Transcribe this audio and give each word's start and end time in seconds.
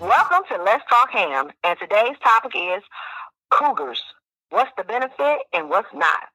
Welcome 0.00 0.42
to 0.50 0.62
Let's 0.62 0.84
Talk 0.88 1.10
Ham, 1.10 1.50
and 1.64 1.78
today's 1.78 2.16
topic 2.22 2.52
is 2.54 2.82
cougars. 3.50 4.02
What's 4.50 4.70
the 4.76 4.84
benefit 4.84 5.38
and 5.52 5.70
what's 5.70 5.88
not? 5.94 6.28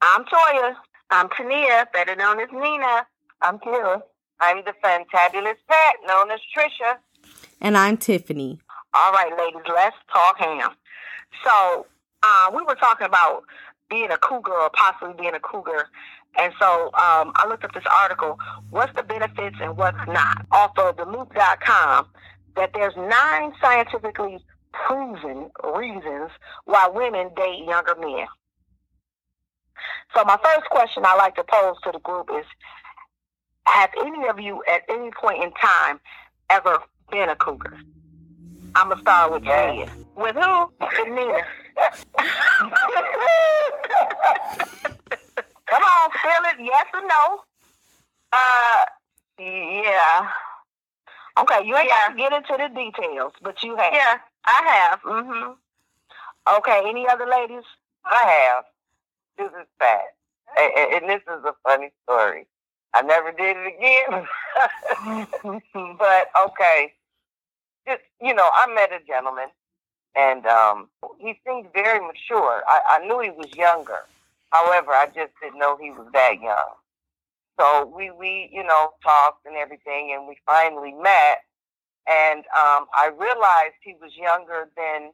I'm 0.00 0.24
Toya. 0.24 0.74
I'm 1.10 1.28
Tania, 1.28 1.86
better 1.92 2.16
known 2.16 2.40
as 2.40 2.48
Nina. 2.52 3.06
I'm 3.42 3.58
Kira. 3.58 4.02
I'm 4.40 4.64
the 4.64 4.72
fantabulous 4.82 5.56
Pat, 5.68 5.96
known 6.06 6.30
as 6.30 6.40
Trisha. 6.56 6.96
And 7.60 7.76
I'm 7.76 7.96
Tiffany. 7.96 8.58
All 8.94 9.12
right, 9.12 9.30
ladies, 9.38 9.62
let's 9.68 9.96
talk 10.12 10.38
ham. 10.38 10.70
So, 11.44 11.86
uh, 12.22 12.50
we 12.54 12.62
were 12.62 12.74
talking 12.74 13.06
about 13.06 13.44
being 13.92 14.10
a 14.10 14.16
cougar 14.16 14.52
or 14.52 14.70
possibly 14.72 15.14
being 15.20 15.34
a 15.34 15.40
cougar. 15.40 15.86
And 16.38 16.52
so 16.58 16.86
um, 16.94 17.32
I 17.36 17.46
looked 17.46 17.62
up 17.62 17.74
this 17.74 17.84
article, 18.00 18.38
what's 18.70 18.94
the 18.96 19.02
benefits 19.02 19.56
and 19.60 19.76
what's 19.76 19.98
not, 20.08 20.46
off 20.50 20.72
of 20.78 20.96
the 20.96 21.04
loop.com 21.04 22.06
that 22.56 22.70
there's 22.72 22.96
nine 22.96 23.52
scientifically 23.60 24.38
proven 24.72 25.50
reasons 25.76 26.30
why 26.64 26.88
women 26.92 27.30
date 27.36 27.64
younger 27.66 27.94
men. 28.00 28.26
So 30.16 30.24
my 30.24 30.38
first 30.42 30.68
question 30.70 31.04
I 31.04 31.14
like 31.16 31.34
to 31.36 31.44
pose 31.44 31.76
to 31.84 31.92
the 31.92 31.98
group 31.98 32.30
is, 32.38 32.46
have 33.66 33.90
any 34.00 34.26
of 34.28 34.40
you 34.40 34.62
at 34.72 34.82
any 34.88 35.10
point 35.10 35.42
in 35.42 35.52
time 35.52 36.00
ever 36.48 36.78
been 37.10 37.28
a 37.28 37.36
cougar? 37.36 37.76
I'm 38.74 38.88
gonna 38.88 39.00
start 39.02 39.32
with. 39.32 39.42
Nina. 39.42 39.92
With 40.16 40.36
who? 40.36 40.72
With 40.80 41.08
Nina. 41.08 41.42
Come 45.68 45.82
on, 45.82 46.10
feel 46.10 46.44
it. 46.50 46.64
Yes 46.64 46.86
or 46.94 47.00
no? 47.06 47.42
Uh, 48.32 48.84
yeah. 49.38 50.28
Okay, 51.38 51.66
you 51.66 51.76
ain't 51.76 51.88
Yeah. 51.88 52.08
got 52.08 52.12
to 52.12 52.16
get 52.16 52.32
into 52.32 52.56
the 52.58 52.68
details, 52.74 53.32
but 53.42 53.62
you 53.62 53.76
have. 53.76 53.92
Yeah, 53.92 54.18
I 54.44 54.62
have. 54.66 55.00
Mm-hmm. 55.02 55.52
Okay, 56.58 56.82
any 56.86 57.08
other 57.08 57.26
ladies? 57.26 57.64
I 58.04 58.22
have. 58.54 58.64
This 59.38 59.50
is 59.60 59.66
bad. 59.78 60.02
And, 60.58 60.72
and- 60.76 60.92
and 61.04 61.08
this 61.10 61.22
is 61.22 61.44
a 61.44 61.54
funny 61.66 61.90
story. 62.04 62.46
I 62.94 63.00
never 63.00 63.32
did 63.32 63.56
it 63.56 63.74
again. 63.74 64.26
but 65.98 66.28
okay. 66.48 66.92
Just 67.86 68.02
you 68.20 68.34
know, 68.34 68.48
I 68.54 68.66
met 68.74 68.92
a 68.92 69.00
gentleman 69.06 69.48
and 70.16 70.46
um 70.46 70.88
he 71.18 71.38
seemed 71.46 71.66
very 71.72 72.00
mature. 72.00 72.62
I, 72.66 72.80
I 73.00 73.06
knew 73.06 73.20
he 73.20 73.30
was 73.30 73.54
younger. 73.54 74.04
However, 74.50 74.92
I 74.92 75.06
just 75.06 75.32
didn't 75.42 75.58
know 75.58 75.78
he 75.80 75.90
was 75.90 76.06
that 76.12 76.40
young. 76.40 76.74
So 77.58 77.86
we 77.94 78.10
we, 78.10 78.50
you 78.52 78.62
know, 78.62 78.90
talked 79.02 79.46
and 79.46 79.56
everything 79.56 80.12
and 80.14 80.26
we 80.28 80.36
finally 80.46 80.92
met 80.92 81.38
and 82.06 82.40
um 82.58 82.86
I 82.94 83.10
realized 83.16 83.76
he 83.82 83.94
was 84.00 84.16
younger 84.16 84.68
than 84.76 85.12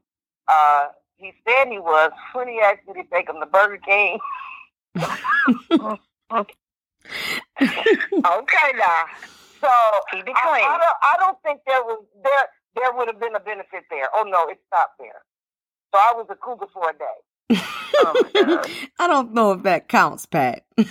uh 0.49 0.89
he 1.17 1.33
said 1.47 1.69
he 1.69 1.79
was 1.79 2.11
when 2.33 2.49
he 2.49 2.61
asked 2.61 2.87
me 2.87 2.95
to 3.03 3.09
take 3.11 3.29
him 3.29 3.41
to 3.41 3.47
Burger 3.47 3.79
King. 3.79 4.19
Okay, 7.61 8.69
now. 8.77 9.05
So 9.61 9.69
I. 10.37 10.63
I 10.63 10.79
don't, 10.79 10.99
I 11.03 11.15
don't 11.19 11.39
think 11.43 11.61
there 11.67 11.83
was 11.83 12.05
there 12.23 12.47
there 12.79 12.93
would 12.93 13.09
have 13.09 13.21
been 13.21 13.35
a 13.35 13.41
benefit 13.41 13.85
there. 13.91 14.09
Oh 14.15 14.25
no, 14.27 14.49
it 14.49 14.59
stopped 14.67 14.99
there. 14.99 15.23
So 15.95 15.99
I 15.99 16.13
was 16.15 16.27
a 16.31 16.37
cougar 16.37 16.67
for 16.73 16.91
a 16.91 16.93
day. 16.93 17.61
Oh. 18.01 18.63
I 19.01 19.09
don't 19.09 19.33
know 19.35 19.53
if 19.53 19.65
that 19.65 19.89
counts, 19.89 20.25
Pat. 20.25 20.63
All 20.79 20.85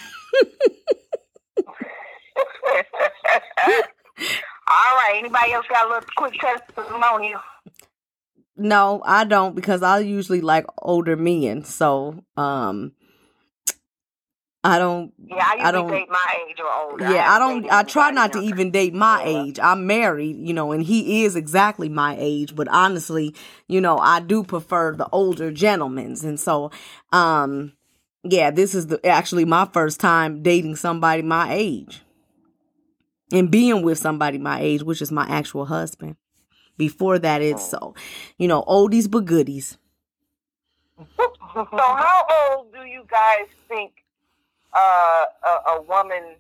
right. 4.68 5.16
Anybody 5.16 5.54
else 5.54 5.66
got 5.70 5.86
a 5.86 5.90
little 5.90 6.10
quick 6.18 6.34
testimonial? 6.34 7.40
No, 8.58 9.02
I 9.06 9.24
don't 9.24 9.56
because 9.56 9.84
I 9.84 10.00
usually 10.00 10.42
like 10.42 10.66
older 10.82 11.16
men. 11.16 11.64
So, 11.64 12.26
um, 12.36 12.92
I 14.64 14.80
don't. 14.80 15.14
Yeah, 15.26 15.36
I 15.38 15.54
usually 15.56 15.72
don't- 15.72 15.88
date 15.92 16.10
my 16.10 16.36
age 16.50 16.60
or 16.60 16.90
older. 16.92 17.04
Yeah, 17.12 17.30
I 17.30 17.40
haven't 17.40 17.62
don't. 17.64 17.72
I 17.72 17.84
try 17.84 18.12
not 18.12 18.34
to 18.34 18.40
even 18.40 18.72
date 18.72 18.94
my 18.94 19.24
Yeah. 19.24 19.44
age. 19.44 19.60
I'm 19.62 19.88
married, 19.88 20.38
you 20.40 20.54
know, 20.54 20.72
and 20.72 20.84
he 20.84 21.24
is 21.24 21.36
exactly 21.36 21.90
my 21.90 22.16
age. 22.20 22.56
But 22.56 22.68
honestly, 22.70 23.34
you 23.68 23.80
know, 23.80 23.98
I 23.98 24.20
do 24.20 24.44
prefer 24.44 24.96
the 24.96 25.08
older 25.12 25.52
gentlemen's, 25.52 26.24
and 26.24 26.40
so, 26.40 26.72
um, 27.14 27.74
yeah, 28.24 28.52
this 28.52 28.76
is 28.76 28.88
the 28.88 29.06
actually 29.06 29.46
my 29.46 29.66
first 29.72 30.00
time 30.02 30.42
dating 30.44 30.76
somebody 30.76 31.22
my 31.22 31.54
age, 31.54 32.02
and 33.32 33.50
being 33.52 33.84
with 33.84 34.00
somebody 34.00 34.38
my 34.38 34.60
age, 34.60 34.84
which 34.84 35.02
is 35.02 35.12
my 35.12 35.26
actual 35.30 35.66
husband. 35.66 36.18
Before 36.78 37.18
that, 37.20 37.42
it's 37.42 37.68
so, 37.70 37.96
you 38.38 38.48
know, 38.48 38.64
oldies 38.64 39.10
but 39.10 39.26
goodies. 39.26 39.78
So 41.54 41.66
how 41.82 42.24
old 42.52 42.72
do 42.72 42.84
you 42.84 43.04
guys 43.10 43.48
think 43.68 43.92
uh, 44.74 45.26
a, 45.46 45.72
a 45.72 45.82
woman 45.82 46.36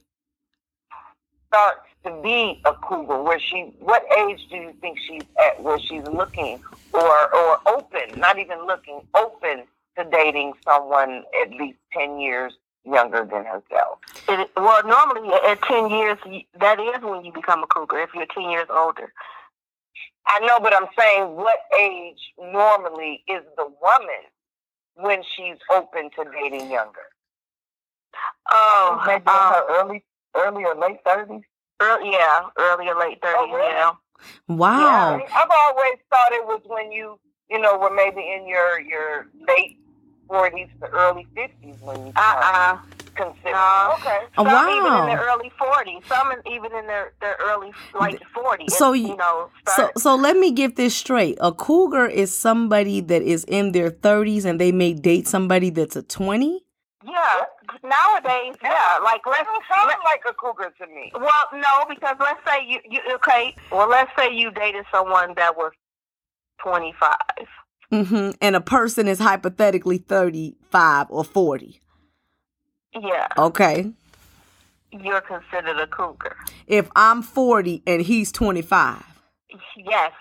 starts 1.48 1.88
to 2.06 2.22
be 2.22 2.62
a 2.66 2.74
cougar? 2.74 3.22
Where 3.22 3.40
she, 3.40 3.74
what 3.80 4.04
age 4.18 4.48
do 4.50 4.58
you 4.58 4.74
think 4.82 4.98
she's 5.08 5.24
at? 5.44 5.62
Where 5.62 5.80
she's 5.80 6.04
looking 6.04 6.62
or 6.94 7.36
or 7.36 7.60
open, 7.68 8.20
not 8.20 8.38
even 8.40 8.66
looking, 8.66 9.02
open 9.16 9.64
to 9.98 10.04
dating 10.12 10.54
someone 10.64 11.24
at 11.42 11.52
least 11.52 11.78
ten 11.92 12.20
years 12.20 12.54
younger 12.88 13.28
than 13.30 13.46
herself? 13.46 14.00
It, 14.28 14.50
well, 14.56 14.86
normally 14.86 15.34
at 15.46 15.62
10 15.64 15.90
years, 15.90 16.18
that 16.59 16.80
is 16.80 17.02
when 17.02 17.24
you 17.26 17.32
become 17.32 17.64
a 17.64 17.68
cougar, 17.68 18.00
if 18.00 18.09
you're 18.14 18.26
10 18.34 18.50
years 18.50 18.68
older. 18.70 19.12
I 20.26 20.40
know, 20.42 20.58
but 20.62 20.74
I'm 20.74 20.88
saying, 20.98 21.36
what 21.36 21.59
age 21.80 22.20
normally 22.38 23.24
is 23.28 23.44
the 23.56 23.66
woman 23.82 24.24
when 24.96 25.24
she's 25.36 25.58
open 25.74 26.09
to 26.18 26.26
dating 26.32 26.70
younger? 26.70 27.08
Oh, 28.51 29.03
Maybe 29.06 29.22
in 29.22 29.28
um, 29.28 29.53
her 29.53 29.63
early, 29.69 30.03
early 30.35 30.63
or 30.63 30.75
late 30.75 31.00
thirties. 31.06 31.41
early, 31.81 32.12
yeah, 32.12 32.41
early 32.57 32.88
or 32.88 32.97
late 33.00 33.22
30s, 33.22 33.35
Oh, 33.38 33.45
really? 33.56 33.68
yeah. 33.68 33.91
Wow. 34.47 34.79
Yeah, 34.79 35.25
I've 35.35 35.50
always 35.51 35.97
thought 36.09 36.31
it 36.31 36.46
was 36.46 36.62
when 36.67 36.91
you, 36.91 37.19
you 37.50 37.59
know, 37.59 37.78
were 37.78 37.94
maybe 37.94 38.22
in 38.22 38.47
your 38.47 38.79
your 38.79 39.28
late 39.47 39.78
forties 40.28 40.67
to 40.81 40.88
early 40.90 41.28
fifties 41.35 41.75
when 41.81 42.07
you 42.07 42.13
Uh-uh. 42.16 42.78
consider. 43.16 43.51
No. 43.51 43.96
Okay. 44.00 44.19
Oh, 44.38 44.44
Some 44.46 44.69
even 44.69 44.85
in 44.88 44.94
wow. 44.94 45.06
their 45.07 45.25
early 45.29 45.51
40s. 45.59 46.03
Some 46.07 46.31
even 46.46 46.75
in 46.78 46.88
their, 46.88 47.13
their 47.22 47.35
early, 47.44 47.72
like 48.00 48.19
40s. 48.35 48.69
So 48.72 48.94
you 48.94 49.09
you- 49.09 49.17
know, 49.17 49.50
So 49.67 49.91
so 49.97 50.16
let 50.16 50.38
me 50.38 50.51
get 50.51 50.75
this 50.75 50.96
straight. 50.96 51.38
A 51.41 51.51
cougar 51.51 52.06
is 52.07 52.34
somebody 52.35 53.01
that 53.01 53.22
is 53.22 53.44
in 53.46 53.72
their 53.73 53.90
30s 53.91 54.46
and 54.46 54.59
they 54.62 54.72
may 54.72 54.94
date 54.94 55.28
somebody 55.28 55.69
that's 55.72 55.96
a 55.96 56.03
20? 56.03 56.63
Yeah. 57.06 57.44
Nowadays, 57.84 58.56
yeah. 58.63 58.97
Like, 59.03 59.22
That 59.24 59.31
let's, 59.31 59.44
don't 59.46 59.63
sound 59.74 59.88
let, 59.88 60.00
like 60.03 60.22
a 60.28 60.34
cougar 60.34 60.74
to 60.80 60.88
me. 60.88 61.12
well, 61.13 61.47
no, 61.53 61.85
because 61.90 62.16
let's 62.19 62.40
say 62.47 62.66
you, 62.68 62.80
you, 62.90 63.00
okay, 63.16 63.56
well, 63.72 63.90
let's 63.90 64.12
say 64.18 64.34
you 64.34 64.52
dated 64.52 64.85
someone 64.91 65.34
that 65.35 65.56
was 65.58 65.72
25. 66.63 67.16
hmm 67.91 68.31
And 68.41 68.56
a 68.56 68.62
person 68.62 69.08
is 69.08 69.19
hypothetically 69.19 69.97
35 70.00 71.08
or 71.09 71.24
40. 71.24 71.80
Yeah. 73.00 73.28
Okay. 73.38 73.91
You're 74.91 75.22
considered 75.22 75.78
a 75.79 75.88
cougar. 75.88 76.35
If 76.66 76.90
I'm 76.96 77.22
40 77.22 77.84
and 77.85 78.02
he's 78.02 78.31
25. 78.31 79.03
Yes. 79.78 80.12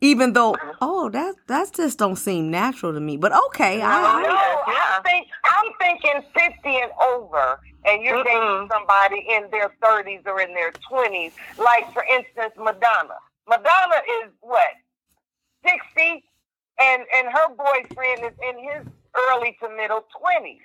Even 0.00 0.32
though, 0.32 0.54
oh, 0.80 1.08
that 1.10 1.34
that 1.48 1.72
just 1.72 1.98
don't 1.98 2.14
seem 2.16 2.50
natural 2.52 2.92
to 2.92 3.00
me. 3.00 3.16
But 3.16 3.32
okay, 3.46 3.78
No, 3.78 3.84
I, 3.86 4.22
yeah. 4.22 4.98
I 4.98 5.00
think 5.02 5.26
I'm 5.44 5.57
thinking 5.80 6.22
fifty 6.34 6.76
and 6.78 6.90
over, 7.02 7.60
and 7.84 8.02
you're 8.02 8.22
dating 8.24 8.68
somebody 8.70 9.24
in 9.28 9.48
their 9.50 9.74
thirties 9.82 10.20
or 10.26 10.40
in 10.40 10.54
their 10.54 10.74
twenties. 10.88 11.32
Like 11.58 11.92
for 11.92 12.04
instance, 12.04 12.54
Madonna. 12.56 13.18
Madonna 13.48 14.00
is 14.22 14.32
what 14.40 14.70
sixty, 15.64 16.24
and 16.80 17.02
and 17.16 17.28
her 17.32 17.48
boyfriend 17.54 18.24
is 18.24 18.34
in 18.48 18.58
his 18.62 18.84
early 19.30 19.56
to 19.62 19.68
middle 19.76 20.04
twenties. 20.20 20.60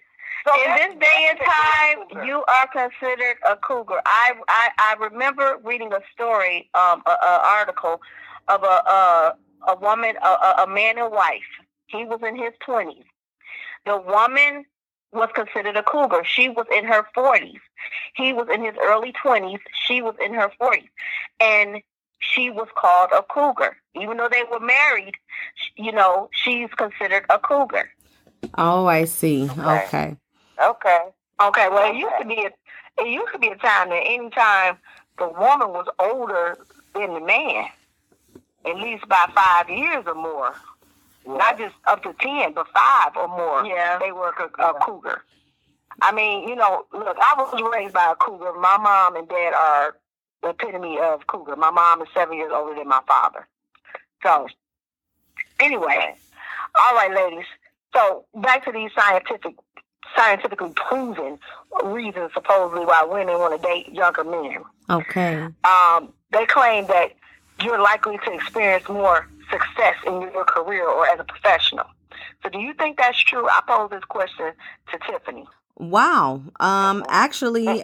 So 0.45 0.53
in 0.61 0.75
this 0.75 0.99
day 0.99 1.29
and 1.29 1.39
time, 1.39 2.25
you 2.25 2.43
are 2.43 2.67
considered 2.67 3.37
a 3.49 3.55
cougar. 3.55 4.01
I 4.05 4.33
I, 4.47 4.69
I 4.77 4.95
remember 4.99 5.57
reading 5.63 5.93
a 5.93 6.01
story, 6.13 6.69
um, 6.73 7.01
a, 7.05 7.11
a 7.11 7.41
article 7.45 8.01
of 8.49 8.63
a 8.63 8.65
a, 8.65 9.35
a 9.69 9.79
woman, 9.79 10.15
a, 10.21 10.27
a 10.27 10.55
a 10.63 10.67
man 10.67 10.97
and 10.97 11.11
wife. 11.11 11.41
He 11.87 12.03
was 12.03 12.19
in 12.27 12.35
his 12.35 12.53
twenties. 12.65 13.05
The 13.85 13.97
woman 13.97 14.65
was 15.13 15.29
considered 15.33 15.77
a 15.77 15.83
cougar. 15.83 16.23
She 16.25 16.49
was 16.49 16.65
in 16.75 16.85
her 16.85 17.05
forties. 17.13 17.59
He 18.15 18.33
was 18.33 18.47
in 18.53 18.63
his 18.63 18.75
early 18.81 19.11
twenties. 19.13 19.59
She 19.85 20.01
was 20.01 20.15
in 20.23 20.33
her 20.33 20.51
forties, 20.57 20.89
and 21.39 21.81
she 22.19 22.49
was 22.49 22.67
called 22.75 23.09
a 23.11 23.23
cougar. 23.23 23.77
Even 23.95 24.17
though 24.17 24.29
they 24.29 24.43
were 24.49 24.59
married, 24.59 25.13
you 25.75 25.91
know, 25.91 26.29
she's 26.31 26.69
considered 26.71 27.25
a 27.29 27.39
cougar. 27.39 27.89
oh, 28.57 28.85
I 28.85 29.05
see. 29.05 29.49
Okay. 29.49 29.85
Okay. 29.85 30.17
Okay. 30.63 30.99
Okay, 31.41 31.67
well, 31.69 31.91
it 31.91 31.97
used 31.97 32.13
to 32.19 32.25
be 32.25 32.45
a, 32.45 33.01
it 33.03 33.09
used 33.09 33.33
to 33.33 33.39
be 33.39 33.47
a 33.47 33.55
time 33.55 33.89
that 33.89 34.03
any 34.05 34.29
time 34.29 34.77
the 35.17 35.27
woman 35.27 35.69
was 35.69 35.87
older 35.99 36.57
than 36.93 37.13
the 37.13 37.19
man, 37.19 37.65
at 38.65 38.75
least 38.75 39.07
by 39.09 39.25
five 39.35 39.69
years 39.69 40.03
or 40.05 40.13
more, 40.13 40.53
not 41.27 41.57
just 41.57 41.75
up 41.85 42.03
to 42.03 42.13
ten, 42.19 42.53
but 42.53 42.67
five 42.73 43.15
or 43.15 43.27
more, 43.27 43.65
Yeah. 43.65 43.97
they 43.99 44.11
were 44.11 44.33
a, 44.39 44.63
a 44.63 44.73
cougar. 44.81 45.23
I 46.01 46.11
mean, 46.11 46.47
you 46.47 46.55
know, 46.55 46.85
look, 46.91 47.17
I 47.19 47.35
was 47.37 47.71
raised 47.73 47.93
by 47.93 48.11
a 48.11 48.15
cougar. 48.15 48.53
My 48.59 48.77
mom 48.77 49.15
and 49.15 49.27
dad 49.29 49.53
are 49.53 49.95
the 50.41 50.49
epitome 50.49 50.99
of 50.99 51.27
cougar. 51.27 51.55
My 51.55 51.69
mom 51.71 52.01
is 52.01 52.07
seven 52.13 52.35
years 52.37 52.51
older 52.53 52.75
than 52.75 52.87
my 52.87 53.01
father. 53.07 53.47
So, 54.23 54.47
anyway, 55.59 56.15
all 56.75 56.95
right, 56.95 57.11
ladies. 57.13 57.45
So 57.93 58.25
back 58.35 58.65
to 58.65 58.71
these 58.71 58.91
scientific, 58.95 59.53
scientifically 60.15 60.71
proven 60.75 61.37
reasons 61.83 62.31
supposedly 62.33 62.85
why 62.85 63.03
women 63.07 63.37
want 63.37 63.61
to 63.61 63.67
date 63.67 63.93
younger 63.93 64.23
men. 64.23 64.63
Okay. 64.89 65.35
Um, 65.63 66.11
they 66.31 66.45
claim 66.47 66.87
that 66.87 67.13
you're 67.61 67.79
likely 67.81 68.17
to 68.25 68.33
experience 68.33 68.89
more 68.89 69.27
success 69.83 70.03
in 70.05 70.21
your 70.33 70.45
career 70.45 70.87
or 70.87 71.07
as 71.07 71.19
a 71.19 71.23
professional. 71.23 71.85
So, 72.41 72.49
do 72.49 72.59
you 72.59 72.73
think 72.73 72.97
that's 72.97 73.21
true? 73.21 73.47
I 73.47 73.61
pose 73.67 73.89
this 73.89 74.03
question 74.05 74.51
to 74.91 74.99
Tiffany. 75.09 75.45
Wow. 75.77 76.43
Um 76.59 77.03
actually 77.09 77.83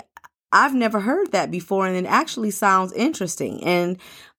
I've 0.51 0.75
never 0.75 0.99
heard 0.99 1.31
that 1.31 1.49
before 1.51 1.87
and 1.87 1.95
it 1.95 2.07
actually 2.09 2.51
sounds 2.51 2.93
interesting 2.93 3.63
and 3.63 3.97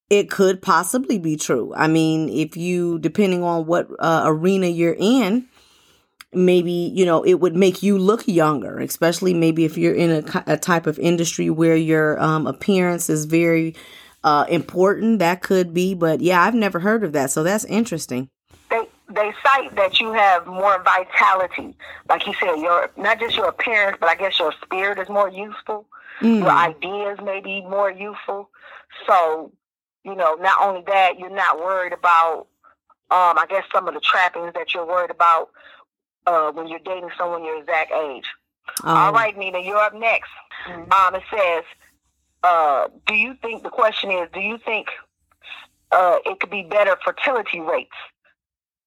it 0.08 0.30
could 0.30 0.62
possibly 0.62 1.18
be 1.18 1.36
true. 1.36 1.72
I 1.74 1.88
mean, 1.88 2.28
if 2.28 2.56
you 2.56 2.98
depending 3.00 3.42
on 3.42 3.66
what 3.66 3.88
uh, 3.98 4.22
arena 4.24 4.68
you're 4.68 4.96
in, 4.98 5.48
maybe, 6.32 6.70
you 6.70 7.04
know, 7.04 7.22
it 7.24 7.34
would 7.34 7.56
make 7.56 7.82
you 7.82 7.98
look 7.98 8.26
younger, 8.28 8.78
especially 8.78 9.34
maybe 9.34 9.64
if 9.64 9.76
you're 9.76 9.94
in 9.94 10.10
a, 10.10 10.44
a 10.46 10.56
type 10.56 10.86
of 10.86 10.98
industry 11.00 11.50
where 11.50 11.76
your 11.76 12.22
um 12.22 12.46
appearance 12.46 13.10
is 13.10 13.24
very 13.24 13.74
uh 14.24 14.44
important, 14.48 15.18
that 15.20 15.42
could 15.42 15.72
be, 15.72 15.94
but 15.94 16.20
yeah, 16.20 16.42
I've 16.42 16.54
never 16.54 16.80
heard 16.80 17.04
of 17.04 17.12
that. 17.12 17.30
So 17.30 17.42
that's 17.42 17.64
interesting. 17.64 18.28
They 18.70 18.86
they 19.08 19.32
cite 19.42 19.74
that 19.76 19.98
you 20.00 20.12
have 20.12 20.46
more 20.46 20.82
vitality, 20.82 21.74
like 22.08 22.26
you 22.26 22.34
said, 22.34 22.56
your 22.56 22.90
not 22.96 23.18
just 23.18 23.36
your 23.36 23.48
appearance, 23.48 23.96
but 24.00 24.08
I 24.08 24.14
guess 24.14 24.38
your 24.38 24.52
spirit 24.62 24.98
is 24.98 25.08
more 25.08 25.28
useful. 25.28 25.86
Mm. 26.20 26.40
Your 26.40 26.50
ideas 26.50 27.18
may 27.24 27.40
be 27.40 27.62
more 27.62 27.90
useful. 27.90 28.50
So, 29.06 29.52
you 30.04 30.14
know, 30.14 30.34
not 30.34 30.56
only 30.60 30.82
that, 30.86 31.18
you're 31.18 31.30
not 31.30 31.58
worried 31.58 31.94
about, 31.94 32.46
um, 33.10 33.38
I 33.38 33.46
guess 33.48 33.64
some 33.72 33.88
of 33.88 33.94
the 33.94 34.00
trappings 34.00 34.52
that 34.54 34.74
you're 34.74 34.86
worried 34.86 35.10
about 35.10 35.48
uh, 36.26 36.52
when 36.52 36.66
you're 36.68 36.78
dating 36.80 37.10
someone 37.16 37.44
your 37.44 37.58
exact 37.58 37.90
age. 37.92 38.26
All 38.84 39.08
Um, 39.08 39.14
right, 39.14 39.36
Nina, 39.36 39.60
you're 39.60 39.78
up 39.78 39.94
next. 39.94 40.30
Um, 40.68 41.14
it 41.14 41.22
says, 41.30 41.64
uh, 42.42 42.88
do 43.06 43.14
you 43.14 43.34
think, 43.42 43.62
the 43.62 43.70
question 43.70 44.10
is, 44.10 44.28
do 44.32 44.40
you 44.40 44.58
think 44.58 44.88
uh, 45.92 46.18
it 46.24 46.40
could 46.40 46.50
be 46.50 46.62
better 46.62 46.96
fertility 47.04 47.60
rates 47.60 47.96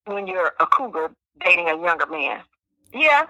when 0.05 0.27
you're 0.27 0.53
a 0.59 0.65
cougar 0.65 1.11
dating 1.44 1.69
a 1.69 1.79
younger 1.79 2.05
man? 2.07 2.41
Yeah, 2.94 3.25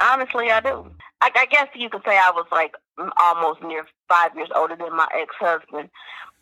honestly, 0.00 0.50
I 0.50 0.60
do. 0.60 0.90
I, 1.20 1.30
I 1.34 1.46
guess 1.46 1.68
you 1.74 1.88
could 1.88 2.02
say 2.04 2.16
I 2.16 2.30
was 2.34 2.46
like 2.52 2.74
almost 3.18 3.62
near 3.62 3.86
five 4.08 4.34
years 4.36 4.50
older 4.54 4.76
than 4.76 4.94
my 4.96 5.08
ex 5.14 5.34
husband, 5.38 5.90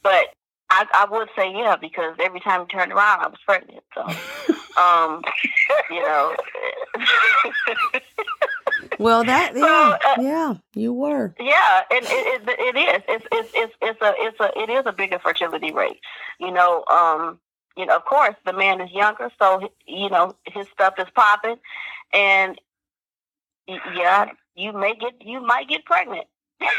but 0.02 0.26
I, 0.70 0.86
I 0.94 1.06
would 1.10 1.28
say 1.36 1.52
yeah 1.52 1.76
because 1.76 2.16
every 2.20 2.40
time 2.40 2.62
he 2.62 2.66
turned 2.66 2.92
around, 2.92 3.20
I 3.20 3.28
was 3.28 3.38
pregnant. 3.46 3.84
So, 3.94 4.02
um, 4.80 5.22
you 5.90 6.02
know, 6.02 6.34
Well, 9.02 9.25
that 9.25 9.54
So, 9.54 9.60
yeah, 9.60 9.99
uh, 10.04 10.22
yeah, 10.22 10.54
you 10.75 10.93
were. 10.93 11.34
yeah, 11.38 11.82
it, 11.90 12.04
it, 12.04 12.49
it, 12.49 12.76
it 12.76 12.78
is. 12.78 13.02
It's, 13.08 13.26
it's 13.32 13.50
it's 13.54 13.75
it's 13.82 14.02
a 14.02 14.14
it's 14.19 14.40
a 14.40 14.58
it 14.58 14.70
is 14.70 14.84
a 14.87 14.93
bigger 14.93 15.19
fertility 15.19 15.72
rate. 15.72 16.00
You 16.38 16.52
know, 16.52 16.84
um, 16.90 17.38
you 17.76 17.87
know, 17.87 17.96
of 17.96 18.04
course, 18.04 18.34
the 18.44 18.52
man 18.52 18.81
is 18.81 18.90
younger, 18.93 19.31
so 19.38 19.72
you 19.87 20.10
know 20.10 20.37
his 20.46 20.66
stuff 20.72 20.94
is 20.99 21.06
popping, 21.14 21.56
and 22.12 22.60
yeah, 23.66 24.26
you 24.54 24.72
may 24.72 24.94
get 24.94 25.14
you 25.20 25.40
might 25.40 25.69
get 25.69 25.84
pregnant. 25.84 26.26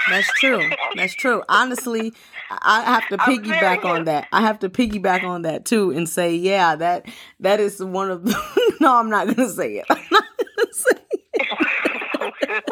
That's 0.09 0.31
true. 0.39 0.69
That's 0.95 1.13
true. 1.13 1.43
Honestly, 1.49 2.13
I 2.49 2.81
have 2.83 3.09
to 3.09 3.17
piggyback 3.19 3.85
on 3.85 4.05
that. 4.05 4.27
I 4.31 4.41
have 4.41 4.59
to 4.59 4.69
piggyback 4.69 5.23
on 5.23 5.43
that 5.43 5.65
too 5.65 5.91
and 5.91 6.07
say, 6.07 6.35
yeah, 6.35 6.75
that 6.75 7.05
that 7.39 7.59
is 7.59 7.83
one 7.83 8.11
of 8.11 8.23
the. 8.23 8.75
no, 8.81 8.95
I'm 8.97 9.09
not 9.09 9.27
gonna 9.35 9.49
say 9.49 9.75
it. 9.77 9.85
I'm 9.89 10.03
not 10.11 10.23
gonna 10.37 10.73
say. 10.73 11.02
It. 12.49 12.63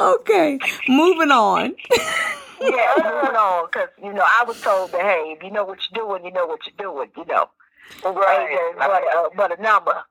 Okay, 0.00 0.58
moving 0.88 1.30
on. 1.30 1.74
yeah, 2.60 2.94
moving 2.96 3.36
on, 3.36 3.66
because, 3.66 3.88
you 4.02 4.12
know, 4.12 4.24
I 4.24 4.44
was 4.46 4.60
told 4.60 4.92
that, 4.92 5.02
hey, 5.02 5.34
if 5.36 5.42
you 5.42 5.50
know 5.50 5.64
what 5.64 5.78
you're 5.90 6.04
doing, 6.04 6.24
you 6.24 6.32
know 6.32 6.46
what 6.46 6.60
you're 6.66 6.74
doing, 6.78 7.10
you 7.16 7.24
know. 7.26 7.48
Right. 8.04 8.48
Age 8.50 8.58
is 8.58 8.74
but, 8.78 9.02
uh, 9.16 9.28
but 9.36 9.58
a 9.58 9.62
number. 9.62 10.02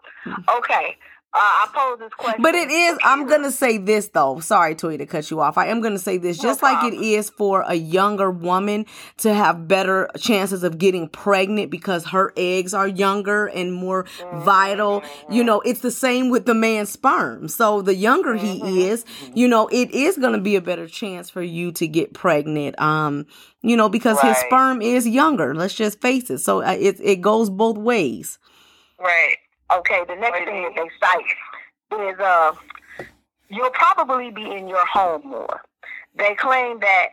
Okay. 0.57 0.97
Uh, 1.33 1.38
I 1.39 1.68
pose 1.74 2.00
this 2.00 2.13
question. 2.13 2.42
But 2.42 2.56
it 2.56 2.69
is. 2.69 3.00
I'm 3.06 3.25
gonna 3.25 3.51
say 3.51 3.78
this 3.78 4.10
though. 4.10 4.42
Sorry, 4.42 4.75
Toy, 4.75 4.98
to 4.98 5.06
cut 5.06 5.31
you 5.31 5.39
off. 5.39 5.57
I 5.57 5.68
am 5.68 5.80
gonna 5.80 5.98
say 5.98 6.18
this. 6.18 6.44
No 6.44 6.50
Just 6.50 6.62
like 6.62 6.83
it 6.92 6.98
is 6.98 7.30
for 7.30 7.62
a 7.62 7.75
younger 7.75 8.30
woman 8.30 8.86
to 9.19 9.33
have 9.33 9.66
better 9.66 10.10
chances 10.18 10.62
of 10.63 10.78
getting 10.78 11.07
pregnant 11.07 11.72
because 11.72 12.07
her 12.07 12.33
eggs 12.36 12.74
are 12.74 12.88
younger 12.88 13.45
and 13.45 13.72
more 13.72 14.06
vital. 14.33 15.04
You 15.30 15.45
know, 15.45 15.62
it's 15.62 15.80
the 15.80 15.92
same 15.92 16.31
with 16.31 16.45
the 16.45 16.54
man's 16.54 16.89
sperm. 16.89 17.48
So 17.48 17.81
the 17.81 17.95
younger 17.95 18.36
he 18.36 18.89
is, 18.89 19.06
you 19.33 19.48
know, 19.48 19.69
it 19.69 19.89
is 19.92 20.18
gonna 20.18 20.42
be 20.42 20.57
a 20.57 20.62
better 20.62 20.86
chance 20.86 21.30
for 21.30 21.42
you 21.42 21.72
to 21.74 21.88
get 21.88 22.13
pregnant. 22.13 22.78
Um, 22.78 23.25
you 23.62 23.78
know, 23.78 23.88
because 23.88 24.19
his 24.19 24.36
sperm 24.36 24.81
is 24.81 25.07
younger. 25.07 25.56
Let's 25.56 25.75
just 25.75 26.01
face 26.01 26.30
it. 26.30 26.39
So 26.39 26.62
uh, 26.62 26.75
it 26.78 27.00
it 27.00 27.22
goes 27.22 27.50
both 27.50 27.78
ways. 27.78 28.38
Right. 29.00 29.38
Okay, 29.73 30.03
the 30.07 30.15
next 30.15 30.39
thing 30.39 30.63
that 30.63 30.73
they 30.75 30.89
cite 31.00 32.12
is 32.12 32.19
uh, 32.19 32.53
you'll 33.50 33.69
probably 33.71 34.31
be 34.31 34.44
in 34.44 34.68
your 34.68 34.85
home 34.85 35.21
more. 35.25 35.62
They 36.15 36.35
claim 36.35 36.79
that 36.81 37.07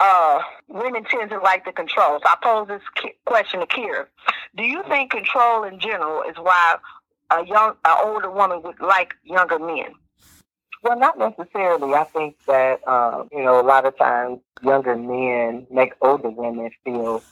uh, 0.00 0.40
women 0.68 1.04
tend 1.04 1.30
to 1.30 1.38
like 1.38 1.64
the 1.64 1.72
control. 1.72 2.18
So 2.20 2.26
I 2.26 2.36
pose 2.42 2.68
this 2.68 2.82
question 3.26 3.60
to 3.60 3.66
Kira. 3.66 4.06
Do 4.56 4.64
you 4.64 4.82
think 4.88 5.12
control 5.12 5.62
in 5.64 5.78
general 5.78 6.22
is 6.22 6.36
why 6.36 6.76
a 7.30 7.46
young, 7.46 7.74
an 7.84 7.96
older 8.04 8.30
woman 8.30 8.62
would 8.62 8.80
like 8.80 9.14
younger 9.22 9.58
men? 9.58 9.94
Well, 10.82 10.98
not 10.98 11.18
necessarily. 11.18 11.94
I 11.94 12.04
think 12.04 12.36
that 12.46 12.86
um, 12.88 13.28
you 13.30 13.42
know 13.44 13.60
a 13.60 13.62
lot 13.62 13.84
of 13.84 13.96
times 13.98 14.40
younger 14.62 14.96
men 14.96 15.66
make 15.70 15.92
older 16.00 16.30
women 16.30 16.70
feel 16.84 17.22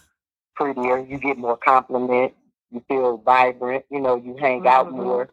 prettier. 0.54 0.98
You 0.98 1.18
get 1.18 1.38
more 1.38 1.56
compliments. 1.56 2.36
You 2.70 2.82
feel 2.88 3.18
vibrant. 3.18 3.84
You 3.90 4.00
know, 4.00 4.16
you 4.16 4.36
hang 4.38 4.66
out 4.66 4.90
Mhm. 4.90 4.96
more. 4.96 5.28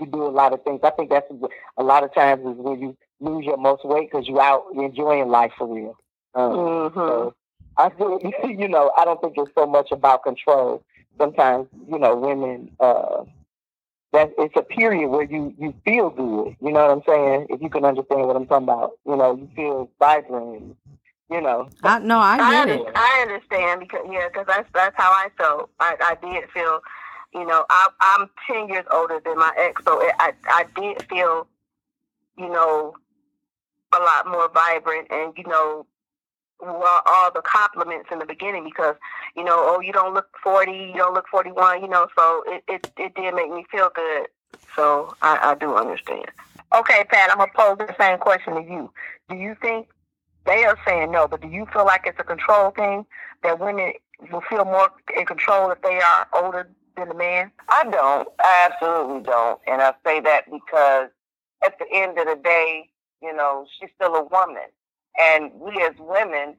You 0.00 0.06
do 0.06 0.24
a 0.26 0.28
lot 0.30 0.52
of 0.52 0.62
things. 0.64 0.80
I 0.82 0.90
think 0.90 1.10
that's 1.10 1.30
a 1.76 1.82
lot 1.82 2.04
of 2.04 2.14
times 2.14 2.40
is 2.46 2.56
when 2.58 2.80
you 2.80 2.96
lose 3.20 3.44
your 3.44 3.56
most 3.56 3.84
weight 3.84 4.10
because 4.10 4.28
you 4.28 4.40
out 4.40 4.64
enjoying 4.74 5.28
life 5.28 5.52
for 5.58 5.66
real. 5.66 5.96
Um, 6.34 6.52
Mm-hmm. 6.52 6.98
so 6.98 7.34
I 7.76 7.90
feel, 7.90 8.18
you 8.44 8.68
know, 8.68 8.90
I 8.96 9.04
don't 9.04 9.20
think 9.20 9.34
it's 9.36 9.50
so 9.56 9.66
much 9.66 9.90
about 9.92 10.22
control. 10.24 10.82
Sometimes, 11.20 11.68
you 11.88 11.98
know, 11.98 12.16
women, 12.16 12.70
uh, 12.80 13.24
that 14.12 14.30
it's 14.38 14.54
a 14.56 14.62
period 14.62 15.08
where 15.08 15.24
you, 15.24 15.54
you 15.58 15.74
feel 15.84 16.10
good. 16.10 16.56
You 16.60 16.72
know 16.72 16.86
what 16.86 16.90
I'm 16.90 17.02
saying? 17.06 17.46
If 17.50 17.60
you 17.60 17.68
can 17.68 17.84
understand 17.84 18.26
what 18.26 18.36
I'm 18.36 18.46
talking 18.46 18.64
about, 18.64 18.92
you 19.06 19.16
know, 19.16 19.36
you 19.36 19.48
feel 19.54 19.90
vibrant, 19.98 20.76
you 21.30 21.40
know. 21.40 21.68
I 21.82 21.98
no, 21.98 22.18
I 22.18 22.34
I, 22.34 22.50
get 22.50 22.68
under, 22.68 22.88
it. 22.88 22.92
I 22.94 23.22
understand 23.22 23.80
because 23.80 24.06
yeah, 24.10 24.28
because 24.28 24.46
that's 24.46 24.68
that's 24.72 24.96
how 24.96 25.10
I 25.10 25.28
felt. 25.36 25.70
I, 25.80 25.96
I 26.00 26.16
did 26.26 26.50
feel, 26.50 26.80
you 27.34 27.46
know, 27.46 27.64
I, 27.70 27.88
I'm 28.00 28.30
ten 28.46 28.68
years 28.68 28.86
older 28.90 29.20
than 29.24 29.38
my 29.38 29.52
ex, 29.58 29.82
so 29.84 30.00
it, 30.00 30.14
I 30.18 30.32
I 30.48 30.64
did 30.74 31.06
feel, 31.08 31.46
you 32.36 32.48
know, 32.48 32.94
a 33.94 33.98
lot 33.98 34.26
more 34.26 34.48
vibrant 34.52 35.08
and 35.10 35.32
you 35.36 35.44
know, 35.44 35.86
well, 36.60 37.02
all 37.06 37.30
the 37.32 37.42
compliments 37.42 38.08
in 38.10 38.18
the 38.18 38.26
beginning 38.26 38.64
because 38.64 38.96
you 39.36 39.44
know, 39.44 39.56
oh, 39.58 39.80
you 39.80 39.92
don't 39.92 40.14
look 40.14 40.28
forty, 40.42 40.90
you 40.92 40.96
don't 40.96 41.14
look 41.14 41.28
forty 41.30 41.52
one, 41.52 41.82
you 41.82 41.88
know, 41.88 42.08
so 42.16 42.42
it, 42.46 42.64
it 42.68 42.90
it 42.96 43.14
did 43.14 43.34
make 43.34 43.50
me 43.50 43.64
feel 43.70 43.90
good. 43.94 44.28
So 44.74 45.14
I, 45.22 45.38
I 45.42 45.54
do 45.56 45.74
understand. 45.76 46.26
Okay, 46.74 47.04
Pat, 47.08 47.30
I'm 47.30 47.38
gonna 47.38 47.50
pose 47.54 47.78
the 47.78 47.94
same 47.98 48.18
question 48.18 48.54
to 48.54 48.62
you. 48.62 48.90
Do 49.28 49.36
you 49.36 49.56
think 49.60 49.88
they 50.46 50.64
are 50.64 50.78
saying 50.86 51.10
no, 51.12 51.28
but 51.28 51.42
do 51.42 51.48
you 51.48 51.66
feel 51.72 51.84
like 51.84 52.02
it's 52.06 52.18
a 52.18 52.24
control 52.24 52.70
thing 52.70 53.06
that 53.42 53.60
women 53.60 53.92
will 54.32 54.42
feel 54.48 54.64
more 54.64 54.90
in 55.16 55.26
control 55.26 55.70
if 55.70 55.80
they 55.82 56.00
are 56.00 56.26
older 56.32 56.70
than 56.96 57.08
the 57.08 57.14
man? 57.14 57.50
I 57.68 57.84
don't. 57.84 58.28
I 58.40 58.68
absolutely 58.70 59.22
don't. 59.22 59.60
And 59.66 59.82
I 59.82 59.92
say 60.04 60.20
that 60.20 60.44
because 60.50 61.08
at 61.64 61.78
the 61.78 61.86
end 61.92 62.18
of 62.18 62.26
the 62.26 62.40
day, 62.42 62.88
you 63.22 63.34
know, 63.34 63.66
she's 63.78 63.90
still 63.94 64.14
a 64.14 64.24
woman. 64.24 64.68
And 65.20 65.52
we 65.54 65.82
as 65.82 65.94
women, 65.98 66.56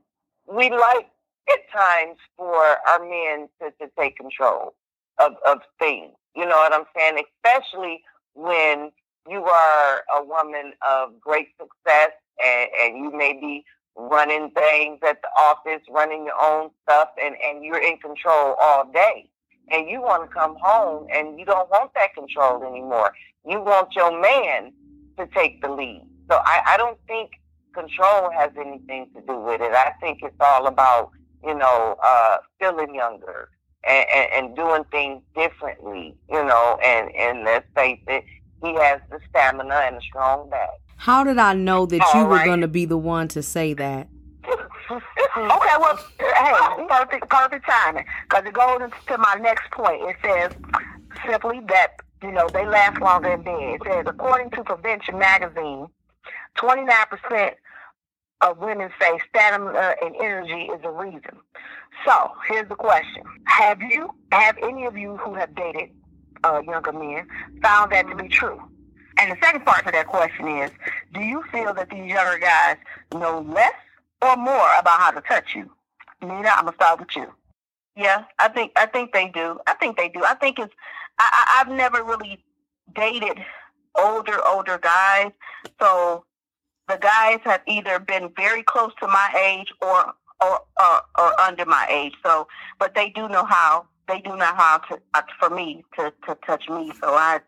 we 0.52 0.70
like 0.70 1.10
at 1.52 1.72
times 1.72 2.18
for 2.36 2.78
our 2.88 3.00
men 3.00 3.50
to, 3.62 3.72
to 3.80 3.92
take 3.98 4.18
control 4.18 4.74
of, 5.20 5.34
of 5.48 5.60
things. 5.80 6.12
You 6.36 6.46
know 6.46 6.58
what 6.58 6.74
I'm 6.74 6.86
saying? 6.96 7.24
Especially 7.44 8.04
when 8.36 8.92
you 9.30 9.44
are 9.44 10.02
a 10.16 10.24
woman 10.24 10.74
of 10.88 11.20
great 11.20 11.50
success 11.60 12.12
and, 12.44 12.70
and 12.82 12.98
you 12.98 13.12
may 13.16 13.34
be 13.34 13.66
running 13.96 14.50
things 14.52 15.00
at 15.08 15.22
the 15.22 15.28
office, 15.38 15.82
running 15.90 16.26
your 16.26 16.42
own 16.42 16.70
stuff, 16.84 17.10
and, 17.22 17.36
and 17.44 17.64
you're 17.64 17.82
in 17.82 17.98
control 17.98 18.56
all 18.62 18.90
day. 18.92 19.30
And 19.72 19.90
you 19.90 20.02
want 20.02 20.28
to 20.28 20.34
come 20.34 20.56
home 20.60 21.08
and 21.14 21.40
you 21.40 21.46
don't 21.46 21.70
want 21.70 21.92
that 21.96 22.16
control 22.16 22.64
anymore. 22.64 23.14
You 23.48 23.62
want 23.62 23.96
your 23.96 24.20
man 24.20 24.72
to 25.18 25.28
take 25.28 25.62
the 25.62 25.70
lead. 25.70 26.08
So 26.30 26.38
I, 26.44 26.62
I 26.66 26.78
don't 26.78 26.98
think 27.08 27.32
control 27.74 28.32
has 28.32 28.52
anything 28.58 29.10
to 29.16 29.22
do 29.22 29.40
with 29.40 29.62
it. 29.62 29.74
I 29.74 29.94
think 30.02 30.20
it's 30.24 30.36
all 30.40 30.66
about, 30.66 31.12
you 31.44 31.54
know, 31.54 31.98
uh, 32.04 32.38
feeling 32.60 32.96
younger 32.96 33.50
and, 33.88 34.06
and, 34.14 34.30
and 34.34 34.56
doing 34.56 34.84
things 34.92 35.22
differently, 35.36 36.16
you 36.30 36.44
know, 36.44 36.80
and, 36.84 37.14
and 37.16 37.44
let's 37.44 37.68
face 37.76 38.02
it, 38.08 38.24
he 38.62 38.74
has 38.76 39.02
the 39.10 39.20
stamina 39.30 39.74
and 39.74 39.98
a 39.98 40.02
strong 40.02 40.50
back. 40.50 40.70
How 40.98 41.24
did 41.24 41.38
I 41.38 41.54
know 41.54 41.86
that 41.86 42.02
All 42.02 42.22
you 42.22 42.28
were 42.28 42.44
going 42.44 42.62
to 42.62 42.68
be 42.68 42.86
the 42.86 42.98
one 42.98 43.28
to 43.30 43.42
say 43.42 43.74
that? 43.74 44.08
okay, 44.50 45.02
well, 45.38 46.00
hey, 46.20 46.86
perfect, 46.90 47.30
perfect 47.30 47.66
timing, 47.66 48.06
because 48.30 48.46
it 48.46 48.54
goes 48.54 48.82
into 48.82 49.18
my 49.18 49.36
next 49.36 49.72
point. 49.72 50.02
It 50.02 50.16
says 50.24 50.52
simply 51.26 51.62
that 51.68 51.98
you 52.22 52.32
know 52.32 52.50
they 52.52 52.66
last 52.66 53.00
longer 53.00 53.32
in 53.34 53.44
bed. 53.44 53.54
It 53.60 53.82
says 53.86 54.06
according 54.08 54.52
to 54.52 54.64
Prevention 54.64 55.20
Magazine, 55.20 55.88
twenty 56.56 56.84
nine 56.84 57.06
percent 57.10 57.56
of 58.42 58.58
women 58.58 58.90
say 59.00 59.20
stamina 59.30 59.96
and 60.02 60.16
energy 60.16 60.70
is 60.74 60.82
a 60.84 60.92
reason. 60.92 61.38
So 62.06 62.32
here's 62.48 62.68
the 62.68 62.76
question: 62.76 63.24
Have 63.46 63.82
you, 63.82 64.10
have 64.32 64.58
any 64.62 64.86
of 64.86 64.98
you 64.98 65.18
who 65.18 65.36
have 65.36 65.54
dated 65.56 65.92
uh, 66.44 66.62
younger 66.66 66.92
men, 66.92 67.28
found 67.62 67.92
that 67.92 68.08
to 68.08 68.16
be 68.16 68.28
true? 68.28 68.62
And 69.20 69.32
the 69.32 69.38
second 69.44 69.66
part 69.66 69.86
to 69.86 69.92
that 69.92 70.08
question 70.08 70.48
is, 70.48 70.72
do 71.14 71.22
you 71.22 71.44
feel 71.52 71.74
that 71.74 71.90
these 71.90 72.06
younger 72.06 72.40
guys 72.40 72.78
know 73.14 73.42
less 73.42 73.74
or 74.22 74.36
more 74.38 74.70
about 74.80 75.00
how 75.00 75.12
to 75.12 75.22
touch 75.22 75.56
you? 75.56 75.70
Nina, 76.22 76.50
I'm 76.50 76.66
gonna 76.66 76.76
start 76.76 77.00
with 77.00 77.16
you. 77.16 77.28
Yeah, 77.96 78.24
I 78.38 78.48
think 78.48 78.72
I 78.76 78.86
think 78.86 79.12
they 79.12 79.28
do. 79.30 79.60
I 79.68 79.74
think 79.74 79.98
they 79.98 80.10
do. 80.10 80.24
I 80.24 80.36
think 80.36 80.60
it's 80.60 80.74
I, 81.18 81.60
I've 81.60 81.74
never 81.74 82.04
really 82.04 82.44
dated 82.96 83.44
older 83.98 84.40
older 84.48 84.78
guys, 84.78 85.32
so 85.82 86.24
the 86.88 86.98
guys 86.98 87.40
have 87.44 87.62
either 87.68 88.00
been 88.00 88.32
very 88.36 88.64
close 88.64 88.92
to 89.00 89.08
my 89.08 89.30
age 89.46 89.72
or 89.82 90.14
or 90.42 90.60
or, 90.80 91.02
or 91.18 91.40
under 91.42 91.66
my 91.66 91.88
age. 91.90 92.14
So, 92.24 92.48
but 92.80 92.96
they 92.96 93.10
do 93.10 93.28
know 93.30 93.46
how 93.46 93.86
they 94.08 94.20
do 94.22 94.36
know 94.36 94.54
how 94.56 94.80
to 94.90 95.00
uh, 95.14 95.22
for 95.40 95.50
me 95.50 95.84
to 95.98 96.14
to 96.28 96.38
touch 96.46 96.70
me. 96.70 96.92
So 97.02 97.14
I 97.14 97.40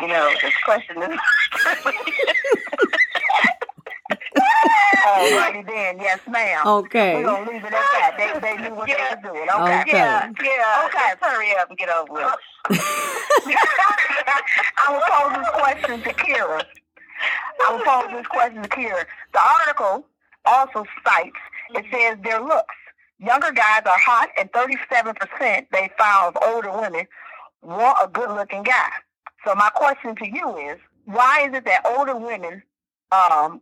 you 0.00 0.08
know, 0.08 0.32
this 0.42 0.54
question 0.64 1.02
is. 1.02 1.08
Alrighty 5.00 5.66
then, 5.66 5.98
yes, 5.98 6.20
ma'am. 6.28 6.66
Okay. 6.66 7.16
We're 7.16 7.24
gonna 7.24 7.50
leave 7.50 7.64
it 7.64 7.72
at 7.72 7.72
that. 7.72 8.14
They, 8.16 8.40
they 8.40 8.56
knew 8.62 8.74
what 8.74 8.88
yeah. 8.88 9.14
they 9.22 9.28
were 9.28 9.34
doing. 9.34 9.48
Okay. 9.48 9.80
okay. 9.80 9.92
Yeah, 9.92 10.30
yeah. 10.42 10.86
Okay, 10.86 11.14
hurry 11.20 11.56
up 11.58 11.68
and 11.68 11.78
get 11.78 11.88
over 11.88 12.20
it. 12.20 12.28
I 14.78 14.92
will 14.92 15.00
pose 15.08 15.36
this 15.38 15.48
question 15.52 16.02
to 16.02 16.12
Kira. 16.14 16.62
I 17.62 17.72
will 17.72 17.84
pose 17.84 18.12
this 18.16 18.26
question 18.26 18.62
to 18.62 18.68
Kira. 18.68 19.04
The 19.32 19.40
article 19.40 20.06
also 20.44 20.84
cites 21.04 21.36
it 21.74 21.84
says 21.92 22.18
their 22.22 22.40
looks. 22.40 22.74
Younger 23.18 23.52
guys 23.52 23.82
are 23.84 23.98
hot, 23.98 24.30
and 24.38 24.50
37% 24.52 25.66
they 25.72 25.90
found 25.98 26.36
of 26.36 26.42
older 26.42 26.70
women 26.70 27.06
want 27.62 27.98
a 28.02 28.08
good-looking 28.08 28.62
guy. 28.62 28.90
So 29.44 29.54
my 29.54 29.70
question 29.70 30.14
to 30.16 30.26
you 30.26 30.56
is, 30.56 30.78
why 31.04 31.46
is 31.48 31.54
it 31.54 31.64
that 31.66 31.82
older 31.84 32.16
women, 32.16 32.62
um, 33.12 33.60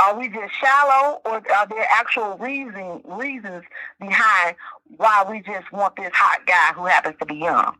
are 0.00 0.18
we 0.18 0.28
just 0.28 0.54
shallow, 0.54 1.20
or 1.24 1.42
are 1.54 1.66
there 1.66 1.86
actual 1.90 2.36
reason 2.38 3.02
reasons 3.04 3.64
behind 4.00 4.56
why 4.96 5.24
we 5.28 5.40
just 5.42 5.70
want 5.72 5.96
this 5.96 6.10
hot 6.12 6.46
guy 6.46 6.72
who 6.74 6.86
happens 6.86 7.16
to 7.18 7.26
be 7.26 7.36
young? 7.36 7.76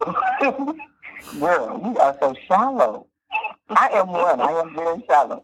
Girl, 1.40 1.80
you 1.82 1.98
are 1.98 2.16
so 2.20 2.34
shallow. 2.46 3.06
I 3.70 3.88
am 3.88 4.08
one. 4.08 4.40
I 4.40 4.52
am 4.52 4.74
very 4.74 5.02
shallow. 5.08 5.42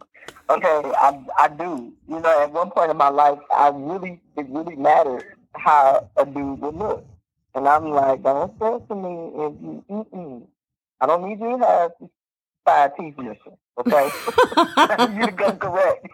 Okay, 0.49 0.81
I 0.97 1.19
I 1.39 1.47
do. 1.47 1.93
You 2.07 2.19
know, 2.19 2.43
at 2.43 2.51
one 2.51 2.69
point 2.71 2.91
in 2.91 2.97
my 2.97 3.09
life, 3.09 3.39
I 3.55 3.69
really 3.69 4.19
it 4.35 4.45
really 4.49 4.75
mattered 4.75 5.25
how 5.55 6.09
a 6.17 6.25
dude 6.25 6.59
would 6.59 6.75
look, 6.75 7.05
and 7.55 7.67
I'm 7.67 7.89
like, 7.89 8.23
don't 8.23 8.51
say 8.59 8.79
to 8.87 8.95
me 8.95 9.31
if 9.35 9.53
you 9.61 9.85
mm-mm. 9.89 10.43
I 10.99 11.05
don't 11.05 11.27
need 11.27 11.39
you 11.39 11.57
to 11.57 11.65
have 11.65 11.91
five 12.65 12.95
teeth 12.97 13.17
missing, 13.17 13.57
okay? 13.77 14.09
you 15.13 15.25
to 15.25 15.33
go 15.35 15.51
correct. 15.59 16.07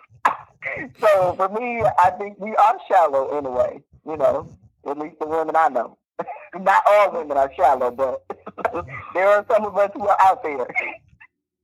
so 0.99 1.33
for 1.33 1.49
me, 1.49 1.83
I 2.03 2.11
think 2.11 2.39
we 2.39 2.55
are 2.55 2.77
shallow 2.87 3.37
in 3.37 3.45
a 3.45 3.51
way, 3.51 3.81
you 4.05 4.17
know, 4.17 4.49
at 4.89 4.97
least 4.97 5.19
the 5.19 5.27
women 5.27 5.55
I 5.55 5.69
know. 5.69 5.97
Not 6.59 6.83
all 6.87 7.11
women 7.11 7.37
are 7.37 7.51
shallow, 7.55 7.91
but 7.91 8.23
there 9.13 9.29
are 9.29 9.45
some 9.49 9.65
of 9.65 9.77
us 9.77 9.91
who 9.93 10.07
are 10.07 10.17
out 10.21 10.43
there 10.43 10.67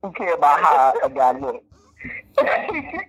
who 0.02 0.12
care 0.12 0.34
about 0.34 0.60
how 0.62 0.94
a 1.04 1.10
guy 1.10 1.32
looks. 1.38 1.64
okay, 2.38 3.08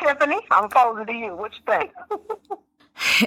Tiffany, 0.00 0.40
I'm 0.50 0.68
posing 0.68 1.06
to 1.06 1.12
you. 1.12 1.36
What 1.36 1.52
you 1.52 1.60
think? 1.66 1.92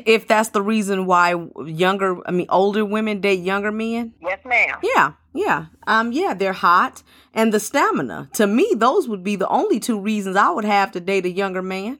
if 0.05 0.27
that's 0.27 0.49
the 0.49 0.61
reason 0.61 1.05
why 1.05 1.35
younger, 1.65 2.17
I 2.27 2.31
mean, 2.31 2.47
older 2.49 2.85
women 2.85 3.21
date 3.21 3.39
younger 3.39 3.71
men? 3.71 4.13
Yes, 4.21 4.39
ma'am. 4.45 4.77
Yeah, 4.83 5.13
yeah. 5.33 5.65
Um, 5.85 6.11
yeah, 6.11 6.33
they're 6.33 6.53
hot 6.53 7.03
and 7.33 7.53
the 7.53 7.59
stamina. 7.59 8.29
To 8.33 8.47
me, 8.47 8.73
those 8.75 9.07
would 9.07 9.23
be 9.23 9.35
the 9.35 9.47
only 9.47 9.79
two 9.79 9.99
reasons 9.99 10.35
I 10.35 10.49
would 10.49 10.65
have 10.65 10.91
to 10.93 10.99
date 10.99 11.25
a 11.25 11.31
younger 11.31 11.61
man. 11.61 11.99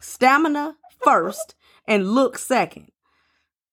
Stamina 0.00 0.76
first 1.02 1.54
and 1.86 2.12
look 2.12 2.38
second. 2.38 2.90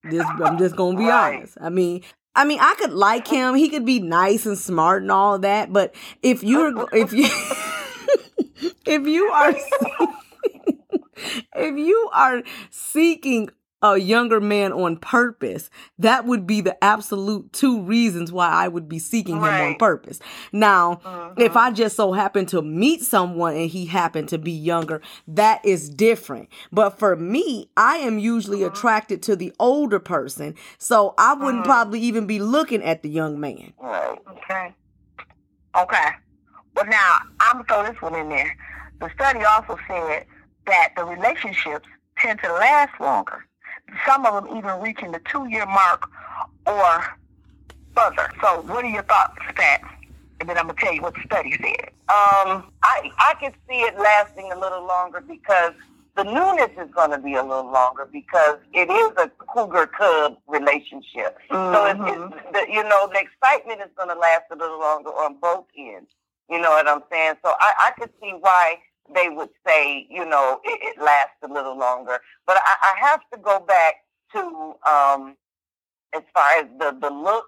This, 0.03 0.25
I'm 0.43 0.57
just 0.57 0.75
gonna 0.75 0.97
be 0.97 1.05
right. 1.05 1.37
honest. 1.37 1.57
I 1.61 1.69
mean, 1.69 2.03
I 2.35 2.45
mean, 2.45 2.59
I 2.59 2.75
could 2.77 2.91
like 2.91 3.27
him. 3.27 3.55
He 3.55 3.69
could 3.69 3.85
be 3.85 3.99
nice 3.99 4.45
and 4.45 4.57
smart 4.57 5.03
and 5.03 5.11
all 5.11 5.39
that. 5.39 5.71
But 5.71 5.95
if 6.21 6.43
you're, 6.43 6.87
if 6.93 7.13
you, 7.13 7.25
if 8.85 9.07
you 9.07 9.25
are 9.25 9.53
if 11.55 11.77
you 11.77 12.09
are 12.13 12.43
seeking 12.69 13.49
a 13.83 13.97
younger 13.97 14.39
man 14.39 14.71
on 14.71 14.95
purpose, 14.95 15.69
that 15.99 16.25
would 16.25 16.47
be 16.47 16.61
the 16.61 16.81
absolute 16.81 17.51
two 17.51 17.81
reasons 17.81 18.31
why 18.31 18.47
I 18.47 18.69
would 18.69 18.87
be 18.87 18.97
seeking 18.97 19.39
right. 19.39 19.59
him 19.59 19.67
on 19.67 19.75
purpose. 19.75 20.19
Now, 20.53 21.01
mm-hmm. 21.03 21.41
if 21.41 21.57
I 21.57 21.69
just 21.71 21.97
so 21.97 22.13
happen 22.13 22.45
to 22.47 22.61
meet 22.61 23.01
someone 23.01 23.55
and 23.55 23.69
he 23.69 23.85
happened 23.85 24.29
to 24.29 24.37
be 24.37 24.53
younger, 24.53 25.01
that 25.27 25.65
is 25.65 25.89
different. 25.89 26.47
But 26.71 26.97
for 26.97 27.17
me, 27.17 27.69
I 27.75 27.97
am 27.97 28.19
usually 28.19 28.59
mm-hmm. 28.59 28.73
attracted 28.73 29.21
to 29.23 29.35
the 29.35 29.51
older 29.59 29.99
person. 29.99 30.55
So 30.77 31.13
I 31.17 31.33
wouldn't 31.33 31.63
mm-hmm. 31.63 31.71
probably 31.71 31.99
even 31.99 32.25
be 32.25 32.39
looking 32.39 32.81
at 32.81 33.03
the 33.03 33.09
young 33.09 33.41
man. 33.41 33.73
Right. 33.77 34.17
Okay. 34.31 34.73
Okay. 35.75 36.09
Well, 36.75 36.85
now, 36.85 37.19
I'm 37.39 37.63
going 37.63 37.65
to 37.65 37.73
throw 37.73 37.91
this 37.91 38.01
one 38.01 38.15
in 38.15 38.29
there. 38.29 38.55
The 38.99 39.09
study 39.15 39.43
also 39.43 39.77
said 39.87 40.25
that 40.65 40.89
the 40.95 41.03
relationships 41.03 41.87
tend 42.17 42.39
to 42.43 42.51
last 42.53 42.99
longer. 42.99 43.45
Some 44.07 44.25
of 44.25 44.43
them 44.43 44.57
even 44.57 44.81
reaching 44.81 45.11
the 45.11 45.21
two 45.29 45.47
year 45.49 45.65
mark 45.65 46.09
or 46.65 47.03
further. 47.95 48.29
So, 48.41 48.61
what 48.61 48.85
are 48.85 48.89
your 48.89 49.03
thoughts, 49.03 49.35
Stat? 49.51 49.81
And 50.39 50.49
then 50.49 50.57
I'm 50.57 50.67
gonna 50.67 50.79
tell 50.79 50.93
you 50.93 51.01
what 51.01 51.13
the 51.13 51.21
study 51.25 51.51
said. 51.51 51.89
Um, 52.09 52.71
I 52.81 53.11
I 53.19 53.35
can 53.39 53.53
see 53.69 53.81
it 53.81 53.97
lasting 53.97 54.51
a 54.51 54.59
little 54.59 54.85
longer 54.85 55.21
because 55.21 55.73
the 56.15 56.23
newness 56.23 56.69
is 56.77 56.91
going 56.93 57.11
to 57.11 57.17
be 57.17 57.33
a 57.35 57.41
little 57.41 57.71
longer 57.71 58.07
because 58.11 58.57
it 58.73 58.89
is 58.89 59.11
a 59.17 59.31
cougar 59.47 59.87
cub 59.87 60.37
relationship. 60.47 61.37
Mm-hmm. 61.49 61.73
So 61.73 61.85
it's, 61.85 62.35
it's 62.35 62.53
the, 62.53 62.73
you 62.73 62.83
know 62.83 63.09
the 63.11 63.19
excitement 63.19 63.81
is 63.81 63.89
going 63.97 64.09
to 64.09 64.15
last 64.15 64.43
a 64.51 64.55
little 64.55 64.79
longer 64.79 65.09
on 65.09 65.37
both 65.41 65.65
ends. 65.77 66.09
You 66.49 66.59
know 66.59 66.71
what 66.71 66.87
I'm 66.87 67.03
saying? 67.11 67.35
So 67.43 67.53
I 67.59 67.73
I 67.87 67.91
could 67.99 68.11
see 68.21 68.31
why 68.39 68.79
they 69.13 69.29
would 69.29 69.49
say, 69.65 70.07
you 70.09 70.25
know, 70.25 70.59
it, 70.63 70.79
it 70.81 71.01
lasts 71.01 71.37
a 71.43 71.47
little 71.47 71.77
longer. 71.77 72.19
But 72.45 72.57
I, 72.57 72.93
I 72.95 73.07
have 73.07 73.21
to 73.33 73.37
go 73.39 73.59
back 73.59 73.95
to 74.33 74.75
um, 74.89 75.35
as 76.15 76.23
far 76.33 76.59
as 76.59 76.67
the, 76.79 76.97
the 76.99 77.09
look 77.09 77.45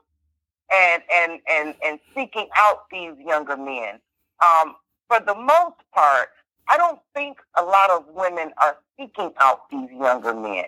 and, 0.74 1.04
and, 1.14 1.40
and, 1.50 1.76
and 1.86 2.00
seeking 2.14 2.48
out 2.56 2.90
these 2.92 3.14
younger 3.26 3.58
men. 3.58 4.00
Um, 4.44 4.76
for 5.08 5.20
the 5.20 5.36
most 5.36 5.78
part, 5.94 6.30
I 6.68 6.78
don't 6.78 7.00
think 7.14 7.38
a 7.56 7.64
lot 7.64 7.90
of 7.92 8.06
women 8.14 8.52
are 8.62 8.78
seeking 9.00 9.32
out 9.40 9.70
these 9.70 9.90
younger 9.92 10.34
men. 10.34 10.66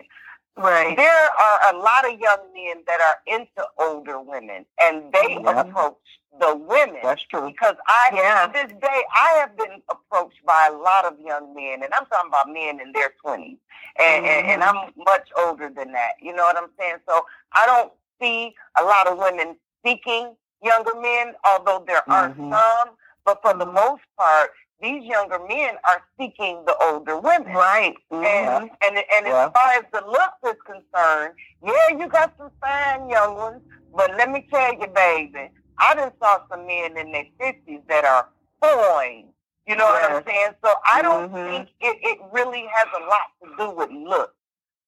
Right. 0.58 0.96
There 0.96 1.08
are 1.08 1.74
a 1.74 1.78
lot 1.78 2.04
of 2.04 2.18
young 2.18 2.38
men 2.52 2.82
that 2.86 3.00
are 3.00 3.18
into 3.32 3.66
older 3.78 4.20
women, 4.20 4.66
and 4.80 5.12
they 5.12 5.38
yeah. 5.40 5.60
approach 5.60 5.96
the 6.40 6.56
women. 6.56 6.98
That's 7.02 7.22
true. 7.22 7.46
Because 7.48 7.76
I, 7.86 8.10
yeah. 8.12 8.46
to 8.46 8.52
this 8.52 8.78
day, 8.80 9.02
I 9.14 9.38
have 9.38 9.56
been 9.56 9.80
approached 9.88 10.44
by 10.44 10.68
a 10.72 10.76
lot 10.76 11.04
of 11.04 11.14
young 11.20 11.54
men, 11.54 11.82
and 11.84 11.94
I'm 11.94 12.06
talking 12.06 12.28
about 12.28 12.48
men 12.52 12.80
in 12.80 12.92
their 12.92 13.12
20s, 13.24 13.36
and, 13.36 13.58
mm-hmm. 13.98 14.26
and, 14.26 14.46
and 14.48 14.64
I'm 14.64 14.92
much 14.96 15.28
older 15.36 15.70
than 15.74 15.92
that. 15.92 16.12
You 16.20 16.34
know 16.34 16.42
what 16.42 16.56
I'm 16.56 16.70
saying? 16.78 16.96
So 17.08 17.22
I 17.52 17.66
don't 17.66 17.92
see 18.20 18.54
a 18.80 18.84
lot 18.84 19.06
of 19.06 19.18
women 19.18 19.56
seeking 19.84 20.34
younger 20.62 20.94
men, 21.00 21.34
although 21.50 21.84
there 21.86 22.02
are 22.10 22.30
Mhm. 22.30 22.50
some, 22.50 22.96
but 23.24 23.40
for 23.42 23.54
the 23.54 23.66
most 23.66 24.02
part, 24.16 24.52
these 24.80 25.04
younger 25.04 25.38
men 25.48 25.74
are 25.84 26.02
seeking 26.18 26.64
the 26.66 26.76
older 26.82 27.18
women. 27.18 27.52
Right. 27.52 27.96
And 28.10 28.22
Mhm. 28.22 28.70
and 28.82 28.96
and 28.98 29.26
Yeah. 29.26 29.46
as 29.46 29.52
far 29.52 29.70
as 29.72 29.84
the 29.92 30.06
looks 30.06 30.38
is 30.44 30.60
concerned, 30.62 31.34
yeah, 31.62 31.88
you 31.96 32.06
got 32.08 32.36
some 32.38 32.50
fine 32.60 33.08
young 33.08 33.36
ones, 33.36 33.62
but 33.94 34.14
let 34.16 34.30
me 34.30 34.46
tell 34.50 34.72
you, 34.74 34.86
baby, 34.88 35.50
I 35.78 35.94
just 35.94 36.18
saw 36.18 36.40
some 36.48 36.66
men 36.66 36.96
in 36.96 37.12
their 37.12 37.26
fifties 37.38 37.80
that 37.88 38.04
are 38.04 38.28
fine. 38.60 39.32
You 39.66 39.76
know 39.76 39.84
what 39.84 40.10
I'm 40.10 40.24
saying? 40.24 40.54
So 40.64 40.74
I 40.86 41.02
don't 41.02 41.30
Mhm. 41.30 41.50
think 41.50 41.68
it, 41.80 41.98
it 42.02 42.18
really 42.32 42.66
has 42.66 42.86
a 42.94 43.00
lot 43.04 43.32
to 43.42 43.56
do 43.56 43.70
with 43.70 43.90
looks. 43.90 44.34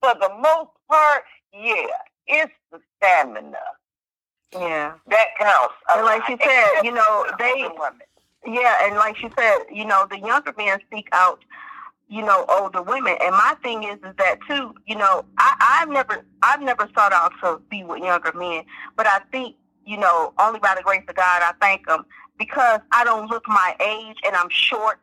For 0.02 0.14
the 0.14 0.30
most 0.30 0.70
part, 0.88 1.24
yeah, 1.52 1.86
it's 2.26 2.52
the 2.70 2.80
stamina 2.96 3.60
Yeah. 4.52 4.94
that 5.06 5.36
counts. 5.38 5.74
And 5.90 6.06
like 6.06 6.26
you 6.28 6.38
said, 6.42 6.84
you 6.84 6.92
know, 6.92 7.26
they-. 7.38 7.68
Yeah, 8.46 8.76
and 8.82 8.96
like 8.96 9.16
she 9.16 9.28
said, 9.36 9.58
you 9.70 9.84
know, 9.84 10.06
the 10.10 10.18
younger 10.18 10.54
men 10.56 10.78
seek 10.92 11.08
out, 11.12 11.44
you 12.08 12.22
know, 12.22 12.44
older 12.48 12.82
women. 12.82 13.16
And 13.20 13.32
my 13.32 13.54
thing 13.62 13.84
is, 13.84 13.96
is 13.96 14.16
that 14.16 14.38
too, 14.48 14.74
you 14.86 14.96
know, 14.96 15.24
I, 15.38 15.80
I've 15.82 15.88
never, 15.88 16.24
I've 16.42 16.62
never 16.62 16.88
sought 16.94 17.12
out 17.12 17.32
to 17.42 17.60
be 17.70 17.84
with 17.84 18.02
younger 18.02 18.32
men, 18.32 18.64
but 18.96 19.06
I 19.06 19.20
think, 19.30 19.56
you 19.84 19.98
know, 19.98 20.32
only 20.38 20.58
by 20.58 20.74
the 20.74 20.82
grace 20.82 21.04
of 21.08 21.16
God, 21.16 21.42
I 21.42 21.52
thank 21.60 21.86
them 21.86 22.04
because 22.38 22.80
I 22.92 23.04
don't 23.04 23.30
look 23.30 23.46
my 23.46 23.76
age 23.80 24.16
and 24.24 24.34
I'm 24.34 24.48
short 24.48 25.00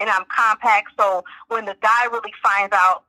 and 0.00 0.10
I'm 0.10 0.24
compact. 0.26 0.90
So 0.98 1.24
when 1.48 1.64
the 1.64 1.76
guy 1.80 2.04
really 2.10 2.32
finds 2.42 2.74
out 2.74 3.04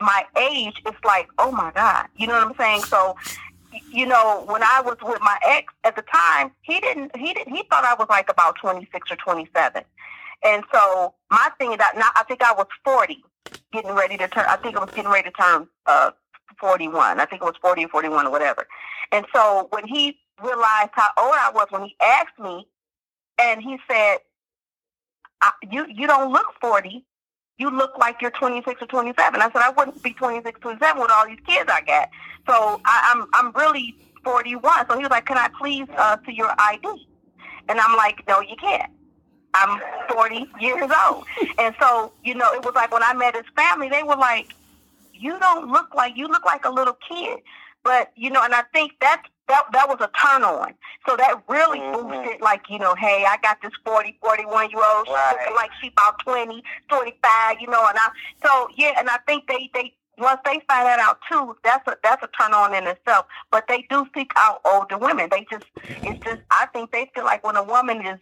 my 0.00 0.24
age, 0.36 0.80
it's 0.86 1.04
like, 1.04 1.28
oh 1.38 1.52
my 1.52 1.70
God, 1.74 2.06
you 2.16 2.26
know 2.26 2.34
what 2.34 2.46
I'm 2.46 2.54
saying? 2.56 2.82
So 2.82 3.16
you 3.90 4.06
know, 4.06 4.44
when 4.46 4.62
I 4.62 4.80
was 4.84 4.96
with 5.02 5.20
my 5.20 5.38
ex 5.46 5.72
at 5.84 5.96
the 5.96 6.02
time, 6.02 6.52
he 6.62 6.80
didn't, 6.80 7.16
he 7.16 7.34
didn't, 7.34 7.54
he 7.54 7.64
thought 7.70 7.84
I 7.84 7.94
was 7.94 8.08
like 8.08 8.30
about 8.30 8.56
26 8.60 9.10
or 9.10 9.16
27. 9.16 9.82
And 10.44 10.64
so 10.72 11.14
my 11.30 11.50
thing 11.58 11.76
that 11.76 11.94
now 11.96 12.08
I 12.16 12.24
think 12.24 12.42
I 12.42 12.52
was 12.52 12.66
40, 12.84 13.22
getting 13.72 13.92
ready 13.92 14.16
to 14.16 14.28
turn, 14.28 14.46
I 14.48 14.56
think 14.56 14.76
I 14.76 14.80
was 14.80 14.90
getting 14.94 15.10
ready 15.10 15.30
to 15.30 15.36
turn, 15.36 15.68
uh, 15.86 16.12
41. 16.60 17.20
I 17.20 17.24
think 17.24 17.42
it 17.42 17.44
was 17.44 17.54
40 17.60 17.84
or 17.84 17.88
41 17.88 18.26
or 18.26 18.30
whatever. 18.30 18.66
And 19.12 19.26
so 19.34 19.68
when 19.70 19.86
he 19.86 20.18
realized 20.42 20.90
how 20.92 21.08
old 21.18 21.34
I 21.34 21.50
was, 21.54 21.66
when 21.70 21.82
he 21.84 21.96
asked 22.02 22.38
me 22.38 22.66
and 23.38 23.62
he 23.62 23.78
said, 23.90 24.18
you, 25.70 25.86
you 25.88 26.06
don't 26.06 26.32
look 26.32 26.46
40. 26.60 27.04
You 27.58 27.70
look 27.70 27.98
like 27.98 28.22
you're 28.22 28.30
26 28.30 28.82
or 28.82 28.86
27. 28.86 29.40
I 29.40 29.44
said, 29.46 29.56
I 29.56 29.70
wouldn't 29.70 30.02
be 30.02 30.12
26, 30.12 30.60
27 30.60 31.02
with 31.02 31.10
all 31.10 31.26
these 31.26 31.40
kids 31.46 31.68
I 31.72 31.80
got. 31.82 32.08
So 32.46 32.80
I, 32.84 33.12
I'm 33.12 33.26
I'm 33.34 33.52
really 33.52 33.94
41. 34.24 34.86
So 34.88 34.96
he 34.96 35.02
was 35.02 35.10
like, 35.10 35.26
"Can 35.26 35.36
I 35.36 35.48
please 35.58 35.86
uh, 35.96 36.16
see 36.24 36.32
your 36.32 36.52
ID?" 36.58 37.06
And 37.68 37.78
I'm 37.78 37.96
like, 37.96 38.26
"No, 38.26 38.40
you 38.40 38.56
can't. 38.56 38.90
I'm 39.54 39.80
40 40.10 40.46
years 40.60 40.90
old." 41.06 41.24
And 41.58 41.74
so 41.80 42.12
you 42.24 42.34
know, 42.34 42.52
it 42.52 42.64
was 42.64 42.74
like 42.74 42.92
when 42.92 43.02
I 43.02 43.12
met 43.12 43.34
his 43.34 43.44
family, 43.54 43.88
they 43.88 44.02
were 44.02 44.16
like, 44.16 44.54
"You 45.12 45.38
don't 45.38 45.70
look 45.70 45.94
like 45.94 46.16
you 46.16 46.28
look 46.28 46.44
like 46.44 46.64
a 46.64 46.70
little 46.70 46.96
kid." 47.08 47.40
But 47.84 48.12
you 48.16 48.30
know, 48.30 48.42
and 48.44 48.54
I 48.54 48.62
think 48.74 48.92
that 49.00 49.22
that 49.48 49.64
that 49.72 49.88
was 49.88 49.98
a 50.00 50.10
turn 50.18 50.44
on. 50.44 50.74
So 51.08 51.16
that 51.16 51.42
really 51.48 51.80
Mhm. 51.80 51.92
boosted, 51.92 52.40
like 52.40 52.62
you 52.70 52.78
know, 52.78 52.94
hey, 52.96 53.24
I 53.28 53.36
got 53.42 53.60
this 53.62 53.72
40, 53.84 54.18
41 54.22 54.70
year 54.70 54.82
old. 54.84 55.06
She's 55.06 55.14
Right. 55.14 55.32
looking 55.32 55.56
like 55.56 55.70
she 55.80 55.88
about 55.88 56.18
20, 56.20 56.62
25, 56.88 57.56
you 57.60 57.68
know, 57.68 57.86
and 57.86 57.98
I 57.98 58.10
so 58.44 58.68
yeah, 58.76 58.94
and 58.98 59.08
I 59.08 59.18
think 59.26 59.46
they 59.48 59.70
they 59.74 59.94
once 60.18 60.40
they 60.44 60.60
find 60.68 60.86
that 60.86 61.00
out 61.00 61.20
too, 61.30 61.56
that's 61.64 61.86
a 61.88 61.96
that's 62.02 62.22
a 62.22 62.28
turn 62.40 62.54
on 62.54 62.74
in 62.74 62.86
itself. 62.86 63.26
But 63.50 63.66
they 63.68 63.86
do 63.90 64.06
seek 64.14 64.32
out 64.36 64.60
older 64.64 64.98
women. 64.98 65.28
They 65.30 65.46
just 65.50 65.64
it's 66.04 66.20
just 66.24 66.42
I 66.50 66.66
think 66.72 66.92
they 66.92 67.10
feel 67.14 67.24
like 67.24 67.44
when 67.44 67.56
a 67.56 67.62
woman 67.64 68.06
is 68.06 68.20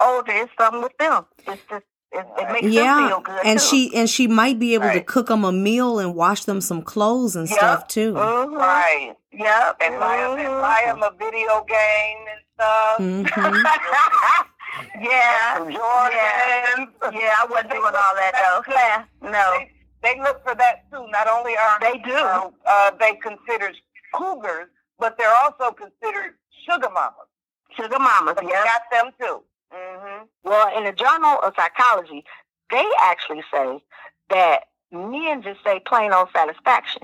older, 0.00 0.32
it's 0.32 0.52
something 0.58 0.82
with 0.82 0.96
them. 0.98 1.26
It's 1.46 1.62
just 1.70 1.84
it, 2.12 2.26
it 2.38 2.48
makes 2.52 2.60
them 2.62 2.72
Yeah, 2.72 3.08
feel 3.08 3.20
good 3.20 3.44
and 3.44 3.58
too. 3.60 3.64
she 3.66 3.94
and 3.96 4.08
she 4.08 4.26
might 4.26 4.58
be 4.58 4.74
able 4.74 4.90
to 4.90 5.00
cook 5.02 5.26
them 5.28 5.44
a 5.44 5.52
meal 5.52 5.98
and 5.98 6.14
wash 6.14 6.44
them 6.44 6.60
some 6.60 6.82
clothes 6.82 7.36
and 7.36 7.48
Yep. 7.48 7.58
stuff 7.58 7.88
too. 7.88 8.14
Mhm. 8.14 8.56
Right. 8.56 9.14
Yep. 9.32 9.76
And 9.80 10.00
buy 10.00 10.16
them, 10.16 10.38
and 10.38 10.48
Mhm. 10.48 10.60
buy 10.62 10.82
'em 10.86 11.02
a 11.02 11.10
video 11.12 11.64
game 11.64 12.18
and 12.32 12.40
stuff. 12.54 12.96
hmm 12.96 13.62
yeah. 15.00 15.56
Some 15.58 15.68
Jordans. 15.68 16.88
Yeah, 17.12 17.34
I 17.40 17.46
wasn't 17.48 17.70
doing 17.70 17.84
all 17.84 18.14
that 18.14 18.32
though. 18.34 18.62
Yeah, 18.74 19.04
no, 19.22 19.58
They, 20.02 20.14
they 20.14 20.20
look 20.22 20.42
for 20.44 20.54
that 20.54 20.90
too. 20.90 21.06
Not 21.10 21.28
only 21.28 21.56
are 21.56 21.78
they 21.80 21.98
do. 21.98 22.14
uh, 22.14 22.50
uh, 22.66 22.90
they 22.98 23.14
considered 23.16 23.76
cougars, 24.14 24.68
but 24.98 25.16
they're 25.18 25.34
also 25.44 25.72
considered 25.72 26.34
sugar 26.68 26.88
mamas. 26.90 27.28
Sugar 27.76 27.98
mamas. 27.98 28.34
But 28.36 28.44
you 28.44 28.50
Yeah. 28.50 28.64
got 28.64 28.82
them 28.90 29.10
too. 29.20 29.42
Hmm 29.72 30.24
Well, 30.44 30.76
in 30.76 30.84
the 30.84 30.92
Journal 30.92 31.38
of 31.42 31.54
Psychology, 31.56 32.24
they 32.70 32.86
actually 33.02 33.42
say 33.52 33.82
that 34.30 34.64
men 34.92 35.42
just 35.42 35.62
say 35.64 35.80
plain 35.80 36.12
old 36.12 36.28
satisfaction. 36.34 37.02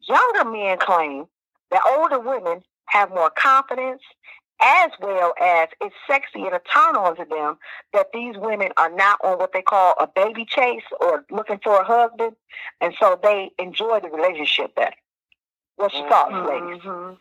Younger 0.00 0.44
men 0.50 0.78
claim 0.78 1.26
that 1.70 1.82
older 1.98 2.18
women 2.18 2.62
have 2.86 3.10
more 3.10 3.30
confidence 3.30 4.02
as 4.62 4.90
well 5.00 5.32
as 5.40 5.68
it's 5.80 5.94
sexy 6.06 6.42
and 6.42 6.54
a 6.54 6.60
turn 6.60 6.94
on 6.96 7.16
to 7.16 7.24
them 7.24 7.58
that 7.94 8.08
these 8.12 8.36
women 8.36 8.70
are 8.76 8.90
not 8.90 9.18
on 9.24 9.38
what 9.38 9.52
they 9.52 9.62
call 9.62 9.94
a 9.98 10.06
baby 10.06 10.44
chase 10.44 10.82
or 11.00 11.24
looking 11.30 11.58
for 11.62 11.80
a 11.80 11.84
husband. 11.84 12.36
And 12.80 12.94
so 13.00 13.18
they 13.22 13.52
enjoy 13.58 14.00
the 14.00 14.10
relationship 14.10 14.74
better. 14.74 14.94
What's 15.76 15.94
your 15.94 16.08
thoughts, 16.10 16.32
ladies? 16.46 16.82
Mhm. 16.82 17.18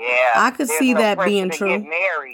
Yeah. 0.00 0.32
I 0.36 0.50
could 0.50 0.68
see 0.68 0.94
no 0.94 1.00
that 1.00 1.24
being 1.24 1.50
true. 1.50 1.86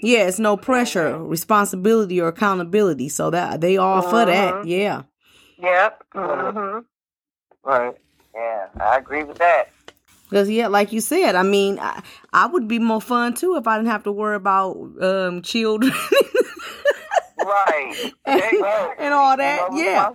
Yeah, 0.02 0.26
it's 0.28 0.38
no 0.38 0.56
pressure, 0.56 1.18
responsibility, 1.22 2.20
or 2.20 2.28
accountability. 2.28 3.08
So 3.08 3.30
that 3.30 3.60
they 3.60 3.76
all 3.76 4.02
for 4.02 4.24
that. 4.24 4.54
Mhm. 4.54 4.62
Yeah. 4.66 5.02
Yep. 5.60 6.04
Mm-hmm. 6.14 6.78
Right. 7.68 7.94
Yeah, 8.34 8.66
I 8.80 8.96
agree 8.98 9.24
with 9.24 9.38
that. 9.38 9.70
Because 10.28 10.50
yeah, 10.50 10.66
like 10.68 10.92
you 10.92 11.00
said, 11.00 11.34
I 11.34 11.42
mean, 11.42 11.78
I, 11.78 12.02
I 12.32 12.46
would 12.46 12.68
be 12.68 12.78
more 12.78 13.00
fun 13.00 13.34
too 13.34 13.56
if 13.56 13.66
I 13.66 13.76
didn't 13.78 13.90
have 13.90 14.04
to 14.04 14.12
worry 14.12 14.36
about 14.36 14.76
um 15.00 15.42
children 15.42 15.92
Right. 17.46 18.12
and, 18.26 19.14
all 19.14 19.36
that. 19.36 19.70
No 19.70 19.78
yeah. 19.78 20.10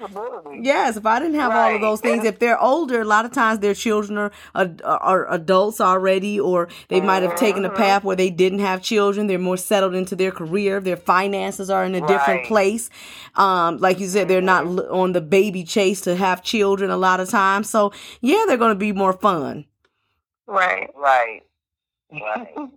Yes, 0.61 0.97
if 0.97 1.05
I 1.05 1.19
didn't 1.19 1.39
have 1.39 1.53
all 1.53 1.75
of 1.75 1.81
those 1.81 2.01
things, 2.01 2.25
if 2.25 2.39
they're 2.39 2.59
older, 2.61 3.01
a 3.01 3.05
lot 3.05 3.23
of 3.23 3.31
times 3.31 3.59
their 3.59 3.73
children 3.73 4.17
are 4.17 4.31
are, 4.53 4.69
are 4.83 5.31
adults 5.33 5.79
already, 5.79 6.39
or 6.39 6.67
they 6.89 6.99
might 6.99 7.23
have 7.23 7.37
taken 7.37 7.63
a 7.63 7.69
Mhm. 7.69 7.75
path 7.77 8.03
where 8.03 8.17
they 8.17 8.29
didn't 8.29 8.59
have 8.59 8.81
children. 8.81 9.27
They're 9.27 9.39
more 9.39 9.57
settled 9.57 9.95
into 9.95 10.15
their 10.15 10.31
career. 10.31 10.81
Their 10.81 10.97
finances 10.97 11.69
are 11.69 11.85
in 11.85 11.95
a 11.95 12.05
different 12.05 12.45
place. 12.45 12.89
Um, 13.35 13.77
like 13.77 13.99
you 13.99 14.07
said, 14.07 14.27
they're 14.27 14.41
not 14.41 14.65
on 14.89 15.13
the 15.13 15.21
baby 15.21 15.63
chase 15.63 16.01
to 16.01 16.15
have 16.15 16.43
children 16.43 16.91
a 16.91 16.97
lot 16.97 17.21
of 17.21 17.29
times. 17.29 17.69
So 17.69 17.93
yeah, 18.19 18.43
they're 18.45 18.57
going 18.57 18.71
to 18.73 18.75
be 18.75 18.91
more 18.91 19.13
fun. 19.13 19.65
Right. 20.47 20.89
Right. 20.95 21.43
Right. 22.11 22.55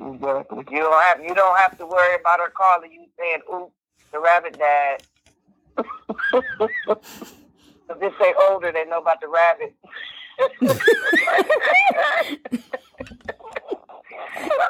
You 0.00 0.18
don't 0.18 1.02
have 1.02 1.22
you 1.22 1.34
don't 1.34 1.58
have 1.58 1.76
to 1.76 1.84
worry 1.84 2.14
about 2.18 2.40
her 2.40 2.50
calling 2.56 2.90
you 2.90 3.04
saying, 3.18 3.40
"Oops, 3.52 3.74
the 4.12 4.20
rabbit 4.20 4.58
died." 4.58 5.02
if 7.90 7.98
they 8.00 8.10
say 8.20 8.34
older, 8.50 8.72
they 8.72 8.84
know 8.86 9.00
about 9.00 9.20
the 9.20 9.28
rabbit. 9.28 9.74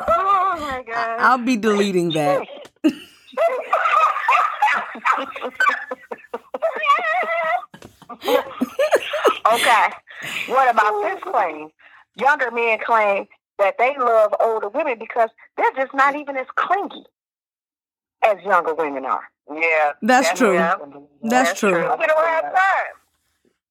oh 0.09 0.57
my 0.61 0.83
God. 0.87 1.21
I'll 1.21 1.39
be 1.39 1.57
deleting 1.57 2.11
that. 2.11 2.47
Okay. 9.53 9.89
What 10.47 10.71
about 10.71 11.03
this 11.03 11.23
claim? 11.23 11.71
Younger 12.17 12.51
men 12.51 12.79
claim 12.85 13.27
that 13.59 13.77
they 13.79 13.97
love 13.99 14.35
older 14.41 14.69
women 14.69 14.99
because 14.99 15.31
they're 15.57 15.73
just 15.77 15.95
not 15.95 16.17
even 16.17 16.37
as 16.37 16.47
clingy 16.57 17.05
as 18.25 18.39
younger 18.45 18.75
women 18.75 19.05
are. 19.07 19.23
Yeah, 19.53 19.93
That's 20.03 20.33
true. 20.39 20.55
yeah. 20.55 20.77
That's 21.23 21.51
That's 21.51 21.61
true. 21.61 21.71
true. 21.71 21.97
we 21.99 22.07
don't 22.07 22.27
have 22.27 22.45
time. 22.45 22.95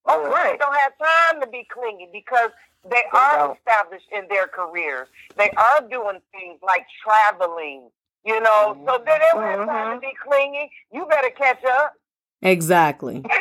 Oh, 0.05 0.29
Right. 0.29 0.53
they 0.53 0.57
don't 0.57 0.75
have 0.75 0.93
time 0.97 1.41
to 1.41 1.47
be 1.47 1.65
clingy 1.71 2.09
because 2.11 2.49
they 2.83 2.89
They 3.11 3.17
are 3.17 3.37
don't. 3.37 3.57
established 3.57 4.07
in 4.11 4.27
their 4.29 4.47
careers. 4.47 5.07
They 5.37 5.49
are 5.51 5.81
doing 5.89 6.19
things 6.31 6.59
like 6.61 6.85
traveling, 7.03 7.89
you 8.25 8.39
know. 8.39 8.73
Mm-hmm. 8.75 8.87
So 8.87 8.97
they 9.05 9.19
don't 9.31 9.43
have 9.43 9.67
time 9.67 9.67
to 9.67 9.73
mm-hmm. 9.73 9.99
be 9.99 10.13
clingy. 10.25 10.71
You 10.91 11.05
better 11.05 11.29
catch 11.29 11.63
up. 11.63 11.93
Exactly. 12.41 13.23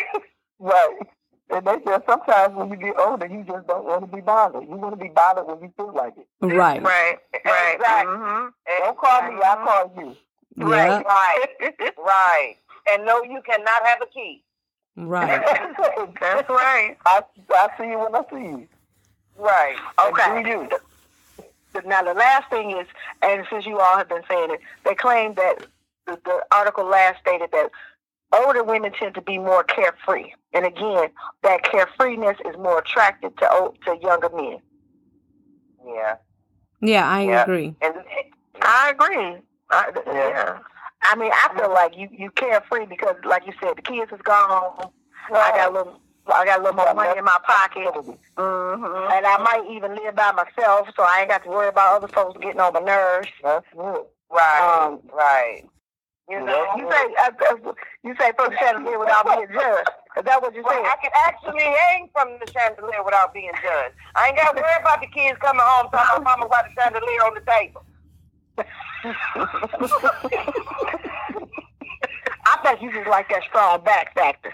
Right. 0.60 0.98
And 1.50 1.64
they 1.66 1.76
just 1.84 2.04
sometimes 2.04 2.54
when 2.56 2.68
you 2.70 2.76
get 2.76 2.98
older, 2.98 3.26
you 3.26 3.44
just 3.44 3.66
don't 3.68 3.84
want 3.84 4.00
to 4.10 4.14
be 4.14 4.20
bothered. 4.20 4.64
You 4.64 4.74
want 4.76 4.98
to 4.98 5.02
be 5.02 5.08
bothered 5.08 5.46
when 5.46 5.60
you 5.62 5.72
feel 5.76 5.92
like 5.94 6.14
it. 6.18 6.26
Right. 6.44 6.82
Right. 6.82 7.18
Right. 7.44 7.74
Exactly. 7.76 8.16
Mhm. 8.16 8.50
Don't 8.80 8.98
call 8.98 9.22
me, 9.22 9.40
I'll 9.42 9.56
mm-hmm. 9.56 9.64
call 9.64 9.92
you. 10.04 10.16
Yeah. 10.58 11.02
Right, 11.02 11.06
right. 11.98 12.56
And 12.90 13.04
no, 13.06 13.22
you 13.22 13.40
cannot 13.46 13.86
have 13.86 13.98
a 14.02 14.06
key. 14.06 14.42
Right. 14.96 15.40
That's 16.20 16.48
right. 16.48 16.96
I, 17.06 17.22
I 17.50 17.68
see 17.78 17.84
you 17.88 17.98
when 17.98 18.14
I 18.14 18.22
see 18.30 18.36
you. 18.36 18.68
Right. 19.38 19.76
And 20.00 20.14
Okay. 20.14 20.42
do 20.42 20.48
you. 20.50 20.68
now 21.86 22.02
the 22.02 22.14
last 22.14 22.50
thing 22.50 22.72
is, 22.72 22.86
and 23.22 23.46
since 23.50 23.66
you 23.66 23.78
all 23.78 23.96
have 23.98 24.08
been 24.08 24.22
saying 24.28 24.50
it, 24.52 24.60
they 24.84 24.94
claim 24.94 25.34
that 25.34 25.56
the, 26.06 26.18
the 26.24 26.42
article 26.52 26.86
last 26.86 27.20
stated 27.20 27.50
that 27.52 27.70
older 28.32 28.64
women 28.64 28.92
tend 28.92 29.14
to 29.14 29.22
be 29.22 29.38
more 29.38 29.64
carefree, 29.64 30.32
and 30.54 30.66
again, 30.66 31.08
that 31.42 31.64
carefreeness 31.64 32.36
is 32.48 32.56
more 32.58 32.80
attractive 32.80 33.34
to 33.36 33.52
old, 33.52 33.78
to 33.86 33.96
younger 34.02 34.30
men. 34.34 34.58
Yeah. 35.86 36.16
Yeah, 36.80 37.08
I 37.08 37.22
Yeah. 37.22 37.42
agree. 37.42 37.74
And 37.82 37.94
I 38.62 38.90
agree. 38.90 39.36
I, 39.70 39.92
Yeah. 40.06 40.58
I 41.02 41.14
mean, 41.16 41.30
I 41.32 41.56
feel 41.56 41.72
like 41.72 41.96
you 41.96 42.08
you 42.10 42.30
carefree 42.32 42.86
because, 42.86 43.16
like 43.24 43.46
you 43.46 43.52
said, 43.62 43.76
the 43.76 43.82
kids 43.82 44.10
is 44.12 44.20
gone. 44.22 44.90
I 45.30 45.50
got 45.50 45.70
a 45.70 45.72
little. 45.72 46.00
I 46.26 46.44
got 46.44 46.60
a 46.60 46.62
little 46.62 46.76
more 46.76 46.92
money 46.92 47.18
in 47.18 47.24
my 47.24 47.38
pocket, 47.46 47.88
mm-hmm. 47.88 49.12
and 49.12 49.26
I 49.26 49.38
might 49.38 49.64
even 49.70 49.94
live 49.94 50.14
by 50.14 50.32
myself, 50.32 50.88
so 50.94 51.02
I 51.02 51.20
ain't 51.20 51.30
got 51.30 51.42
to 51.44 51.48
worry 51.48 51.68
about 51.68 51.96
other 51.96 52.08
folks 52.08 52.38
getting 52.42 52.60
on 52.60 52.74
my 52.74 52.80
nerves. 52.80 53.28
That's 53.42 53.64
it. 53.72 54.06
right, 54.30 54.60
Um, 54.60 55.00
right. 55.10 55.62
You 56.28 56.44
know, 56.44 56.66
You 56.76 56.84
say 56.90 57.04
uh, 57.24 57.72
you 58.04 58.14
say 58.20 58.32
from 58.36 58.52
the 58.52 58.58
chandelier 58.58 58.98
without 58.98 59.24
being 59.24 59.48
judged. 59.48 59.88
Is 60.18 60.24
that 60.24 60.42
what 60.42 60.54
you 60.54 60.62
Well, 60.62 60.84
I 60.84 60.96
can 61.00 61.10
actually 61.24 61.64
hang 61.64 62.10
from 62.12 62.36
the 62.44 62.52
chandelier 62.52 63.02
without 63.02 63.32
being 63.32 63.52
judged. 63.62 63.94
I 64.14 64.28
ain't 64.28 64.36
got 64.36 64.52
to 64.52 64.60
worry 64.60 64.80
about 64.80 65.00
the 65.00 65.06
kids 65.06 65.38
coming 65.40 65.62
home 65.64 65.88
talking 65.90 66.20
about 66.20 66.40
mama 66.40 66.46
about 66.46 66.66
the 66.68 66.74
chandelier 66.76 67.24
on 67.24 67.32
the 67.32 67.44
table. 67.48 67.80
I 72.46 72.58
bet 72.62 72.80
you 72.82 72.92
just 72.92 73.08
like 73.08 73.28
that 73.28 73.42
strong 73.48 73.82
back 73.84 74.14
factor. 74.14 74.52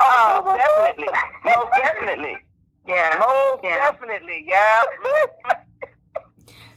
Oh, 0.00 0.56
definitely. 0.56 1.08
Most 1.44 1.70
definitely. 1.76 2.36
Yeah. 2.86 3.16
Most 3.18 3.60
Yeah. 3.64 3.76
definitely, 3.90 4.44
yeah. 4.48 4.82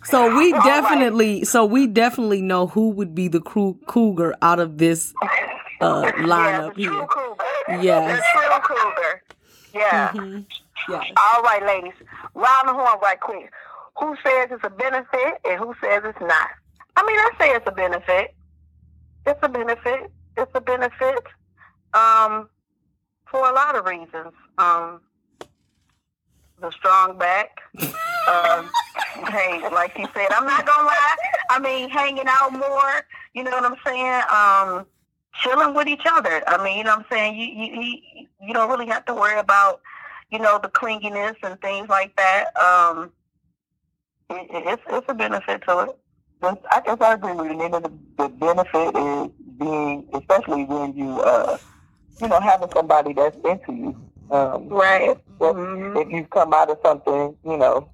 So 0.05 0.35
we 0.35 0.51
All 0.53 0.59
right. 0.59 0.65
definitely, 0.65 1.43
so 1.45 1.65
we 1.65 1.85
definitely 1.87 2.41
know 2.41 2.67
who 2.67 2.89
would 2.91 3.13
be 3.13 3.27
the 3.27 3.41
crew 3.41 3.77
cougar 3.87 4.33
out 4.41 4.59
of 4.59 4.77
this 4.77 5.13
uh, 5.81 6.03
Yeah, 6.17 6.23
lineup 6.23 6.75
the 6.75 6.83
true 6.85 6.93
here. 6.97 7.07
cougar. 7.07 7.81
Yes. 7.83 8.17
The 8.17 8.39
true 8.39 8.59
cougar. 8.75 9.21
Yeah. 9.73 10.11
Mhm. 10.13 10.45
Yes. 10.89 11.05
All 11.35 11.43
right, 11.43 11.63
ladies. 11.63 11.93
Round 12.33 12.67
the 12.69 12.73
horn 12.73 12.97
right 13.03 13.19
quick. 13.19 13.51
Who 13.99 14.15
says 14.23 14.49
it's 14.51 14.63
a 14.63 14.69
benefit 14.69 15.39
and 15.45 15.59
who 15.59 15.73
says 15.81 16.03
it's 16.05 16.19
not? 16.21 16.49
I 16.95 17.05
mean, 17.05 17.17
I 17.17 17.29
say 17.39 17.51
it's 17.51 17.67
a 17.67 17.71
benefit. 17.71 18.35
It's 19.25 19.39
a 19.41 19.49
benefit. 19.49 20.11
It's 20.37 20.51
a 20.53 20.61
benefit. 20.61 21.23
Um, 21.93 22.49
for 23.29 23.39
a 23.49 23.53
lot 23.53 23.75
of 23.75 23.85
reasons. 23.85 24.33
Um, 24.57 25.01
the 26.61 26.71
strong 26.71 27.17
back. 27.17 27.61
um, 27.79 28.69
hey, 29.29 29.61
like 29.71 29.97
you 29.97 30.07
said, 30.13 30.27
I'm 30.31 30.45
not 30.45 30.65
gonna 30.65 30.87
lie. 30.87 31.15
I 31.49 31.59
mean, 31.59 31.89
hanging 31.89 32.27
out 32.27 32.51
more. 32.51 33.05
You 33.33 33.43
know 33.43 33.51
what 33.51 33.65
I'm 33.65 33.77
saying? 33.85 34.21
Um, 34.29 34.85
chilling 35.41 35.73
with 35.73 35.87
each 35.87 36.05
other. 36.05 36.43
I 36.47 36.63
mean, 36.63 36.77
you 36.77 36.83
know 36.83 36.97
what 36.97 37.05
I'm 37.11 37.17
saying? 37.17 37.35
You 37.37 37.47
you 37.47 37.81
you, 37.81 38.27
you 38.41 38.53
don't 38.53 38.69
really 38.69 38.87
have 38.87 39.05
to 39.05 39.13
worry 39.13 39.39
about, 39.39 39.81
you 40.31 40.39
know, 40.39 40.59
the 40.61 40.69
clinginess 40.69 41.35
and 41.43 41.59
things 41.61 41.89
like 41.89 42.15
that. 42.17 42.55
Um, 42.57 43.11
it, 44.29 44.47
it's 44.51 44.83
it's 44.89 45.05
a 45.09 45.13
benefit 45.13 45.63
to 45.67 45.79
it. 45.79 45.97
But 46.41 46.63
I 46.71 46.81
guess 46.81 46.97
I 47.01 47.13
agree 47.13 47.33
with 47.33 47.47
you. 47.51 47.57
Nina. 47.57 47.81
The, 47.81 47.91
the 48.17 48.29
benefit 48.29 48.95
is 48.95 49.27
being, 49.59 50.07
especially 50.13 50.63
when 50.65 50.95
you, 50.95 51.19
uh, 51.21 51.57
you 52.21 52.27
know, 52.29 52.39
having 52.39 52.69
somebody 52.75 53.13
that's 53.13 53.37
into 53.45 53.73
you. 53.73 53.95
Um, 54.31 54.69
Right. 54.69 55.17
well, 55.39 55.53
Mhm. 55.55 56.01
if 56.01 56.11
you've 56.11 56.29
come 56.29 56.53
out 56.53 56.69
of 56.69 56.79
something, 56.83 57.35
you 57.43 57.57
know, 57.57 57.89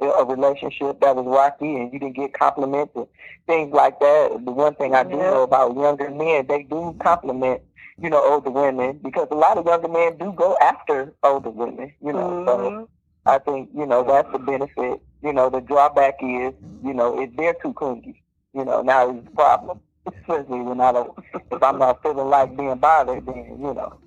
a 0.00 0.24
relationship 0.24 1.00
that 1.00 1.14
was 1.16 1.26
rocky 1.26 1.76
and 1.76 1.92
you 1.92 1.98
didn't 1.98 2.16
get 2.16 2.32
compliments 2.32 2.92
and 2.96 3.06
things 3.46 3.72
like 3.72 4.00
that. 4.00 4.40
The 4.44 4.50
one 4.52 4.74
thing 4.74 4.94
I 4.94 5.04
do 5.04 5.16
Yeah. 5.16 5.30
know 5.30 5.42
about 5.42 5.76
younger 5.76 6.10
men, 6.10 6.46
they 6.46 6.62
do 6.64 6.94
compliment, 7.00 7.62
you 7.98 8.10
know, 8.10 8.22
older 8.22 8.50
women 8.50 8.98
because 9.02 9.28
a 9.30 9.34
lot 9.36 9.58
of 9.58 9.66
younger 9.66 9.88
men 9.88 10.16
do 10.18 10.32
go 10.32 10.56
after 10.60 11.14
older 11.22 11.50
women, 11.50 11.92
you 12.00 12.12
know. 12.12 12.42
So 12.46 12.58
Mhm. 12.58 12.88
I 13.26 13.38
think, 13.38 13.70
you 13.74 13.86
know, 13.86 14.02
that's 14.02 14.30
the 14.32 14.38
benefit. 14.38 15.00
You 15.22 15.32
know, 15.32 15.50
the 15.50 15.60
drawback 15.60 16.16
is, 16.20 16.52
you 16.84 16.94
know, 16.94 17.20
if 17.20 17.34
they're 17.36 17.54
too 17.54 17.72
clingy, 17.74 18.22
you 18.54 18.64
know, 18.64 18.82
now 18.82 19.10
it's 19.10 19.26
a 19.26 19.30
problem. 19.30 19.80
Especially 20.06 20.60
when 20.60 20.80
I 20.80 20.90
don't, 20.90 21.16
if 21.52 21.62
I'm 21.62 21.78
not 21.78 22.02
feeling 22.02 22.28
like 22.28 22.56
being 22.56 22.76
bothered, 22.76 23.24
then, 23.24 23.56
you 23.60 23.74
know, 23.74 23.98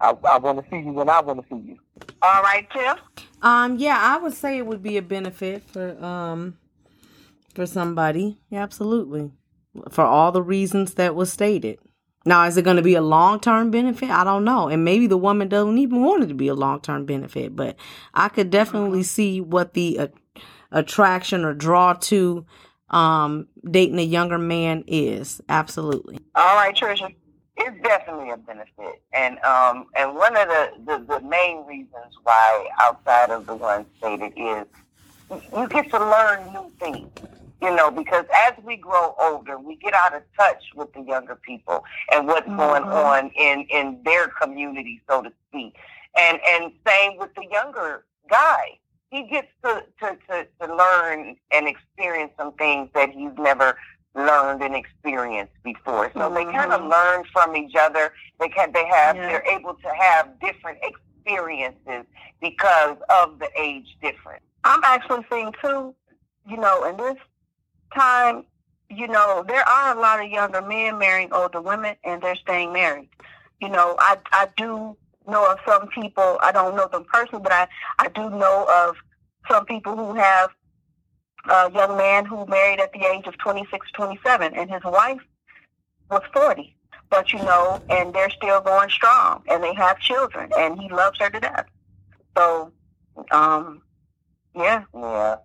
I, 0.00 0.14
I 0.24 0.38
want 0.38 0.64
to 0.64 0.70
see 0.70 0.78
you 0.78 0.92
when 0.92 1.10
I 1.10 1.20
want 1.20 1.40
to 1.40 1.46
see 1.54 1.62
you. 1.62 1.76
All 2.22 2.42
right, 2.42 2.66
Tiff. 2.70 2.98
Um, 3.42 3.76
yeah, 3.76 3.98
I 4.00 4.16
would 4.16 4.32
say 4.32 4.56
it 4.56 4.66
would 4.66 4.82
be 4.82 4.96
a 4.96 5.02
benefit 5.02 5.62
for 5.68 6.02
um 6.02 6.56
for 7.54 7.66
somebody. 7.66 8.38
Yeah, 8.50 8.62
absolutely. 8.62 9.32
For 9.90 10.04
all 10.04 10.32
the 10.32 10.42
reasons 10.42 10.94
that 10.94 11.14
was 11.14 11.32
stated. 11.32 11.78
Now, 12.24 12.44
is 12.44 12.56
it 12.56 12.62
going 12.62 12.76
to 12.76 12.82
be 12.82 12.94
a 12.94 13.02
long 13.02 13.38
term 13.40 13.70
benefit? 13.70 14.10
I 14.10 14.24
don't 14.24 14.44
know. 14.44 14.68
And 14.68 14.84
maybe 14.84 15.06
the 15.06 15.16
woman 15.16 15.48
doesn't 15.48 15.78
even 15.78 16.02
want 16.02 16.24
it 16.24 16.26
to 16.26 16.34
be 16.34 16.48
a 16.48 16.54
long 16.54 16.80
term 16.80 17.06
benefit, 17.06 17.54
but 17.54 17.76
I 18.14 18.28
could 18.28 18.50
definitely 18.50 19.04
see 19.04 19.40
what 19.40 19.74
the 19.74 19.98
uh, 19.98 20.08
attraction 20.76 21.44
or 21.44 21.54
draw 21.54 21.94
to 21.94 22.44
um 22.90 23.48
dating 23.68 23.98
a 23.98 24.02
younger 24.02 24.38
man 24.38 24.84
is. 24.86 25.40
Absolutely. 25.48 26.18
All 26.34 26.54
right, 26.56 26.74
Trisha. 26.74 27.12
It's 27.58 27.82
definitely 27.82 28.30
a 28.30 28.36
benefit, 28.36 29.00
and 29.14 29.38
um, 29.38 29.86
and 29.96 30.14
one 30.14 30.36
of 30.36 30.46
the, 30.46 30.70
the 30.84 31.04
the 31.14 31.20
main 31.26 31.64
reasons 31.66 32.12
why, 32.22 32.68
outside 32.78 33.30
of 33.30 33.46
the 33.46 33.54
ones 33.56 33.86
stated, 33.96 34.34
is 34.36 34.66
you 35.56 35.66
get 35.68 35.90
to 35.90 35.98
learn 35.98 36.52
new 36.52 36.70
things. 36.78 37.08
You 37.62 37.74
know, 37.74 37.90
because 37.90 38.26
as 38.46 38.52
we 38.62 38.76
grow 38.76 39.14
older, 39.18 39.58
we 39.58 39.76
get 39.76 39.94
out 39.94 40.14
of 40.14 40.22
touch 40.38 40.62
with 40.74 40.92
the 40.92 41.00
younger 41.00 41.34
people 41.36 41.82
and 42.12 42.26
what's 42.26 42.46
going 42.46 42.82
Mhm. 42.82 43.04
on 43.06 43.30
in 43.30 43.62
in 43.70 44.02
their 44.04 44.28
community, 44.28 45.00
so 45.08 45.22
to 45.22 45.32
speak. 45.48 45.74
And 46.14 46.38
and 46.50 46.72
same 46.86 47.16
with 47.16 47.34
the 47.34 47.46
younger 47.50 48.04
guy. 48.28 48.78
He 49.10 49.22
gets 49.28 49.48
to, 49.64 49.84
to, 50.00 50.18
to, 50.28 50.46
to 50.60 50.74
learn 50.74 51.36
and 51.52 51.68
experience 51.68 52.32
some 52.38 52.52
things 52.54 52.90
that 52.94 53.10
he's 53.10 53.32
never 53.38 53.78
learned 54.14 54.62
and 54.62 54.74
experienced 54.74 55.52
before. 55.62 56.10
So 56.14 56.30
they 56.30 56.44
kind 56.44 56.72
of 56.72 56.80
Mhm. 56.80 56.90
learn 56.90 57.24
from 57.32 57.54
each 57.54 57.74
other. 57.76 58.12
They 58.40 58.48
can 58.48 58.72
they 58.72 58.86
have 58.86 59.16
Yeah. 59.16 59.28
they're 59.28 59.46
able 59.46 59.74
to 59.74 59.94
have 59.94 60.38
different 60.40 60.78
experiences 60.82 62.06
because 62.40 62.96
of 63.10 63.38
the 63.38 63.48
age 63.56 63.96
difference. 64.00 64.42
I'm 64.64 64.82
actually 64.84 65.24
seeing 65.30 65.52
too, 65.62 65.94
you 66.46 66.56
know, 66.56 66.84
in 66.84 66.96
this 66.96 67.16
time, 67.94 68.46
you 68.88 69.06
know, 69.06 69.44
there 69.46 69.68
are 69.68 69.96
a 69.96 70.00
lot 70.00 70.20
of 70.24 70.30
younger 70.30 70.62
men 70.62 70.98
marrying 70.98 71.32
older 71.32 71.60
women 71.60 71.96
and 72.04 72.22
they're 72.22 72.36
staying 72.36 72.72
married. 72.72 73.10
You 73.60 73.68
know, 73.68 73.96
I 73.98 74.18
I 74.32 74.48
do 74.56 74.96
know 75.28 75.50
of 75.50 75.58
some 75.66 75.88
people, 75.88 76.38
I 76.42 76.52
don't 76.52 76.76
know 76.76 76.88
them 76.88 77.04
personally, 77.12 77.42
but 77.42 77.52
I, 77.52 77.68
I 77.98 78.08
do 78.08 78.30
know 78.30 78.66
of 78.70 78.96
some 79.50 79.64
people 79.66 79.96
who 79.96 80.14
have 80.14 80.50
a 81.48 81.70
young 81.72 81.96
man 81.96 82.24
who 82.26 82.46
married 82.46 82.80
at 82.80 82.92
the 82.92 83.04
age 83.04 83.26
of 83.26 83.38
26, 83.38 83.90
27, 83.92 84.54
and 84.54 84.70
his 84.70 84.82
wife 84.84 85.20
was 86.10 86.22
40. 86.32 86.74
But, 87.10 87.32
you 87.32 87.38
know, 87.38 87.80
and 87.88 88.12
they're 88.12 88.30
still 88.30 88.60
going 88.60 88.90
strong, 88.90 89.42
and 89.48 89.62
they 89.62 89.74
have 89.74 90.00
children, 90.00 90.50
and 90.58 90.80
he 90.80 90.88
loves 90.88 91.18
her 91.20 91.30
to 91.30 91.40
death. 91.40 91.66
So, 92.36 92.72
um, 93.30 93.82
yeah. 94.54 94.84
Yeah. 94.94 95.36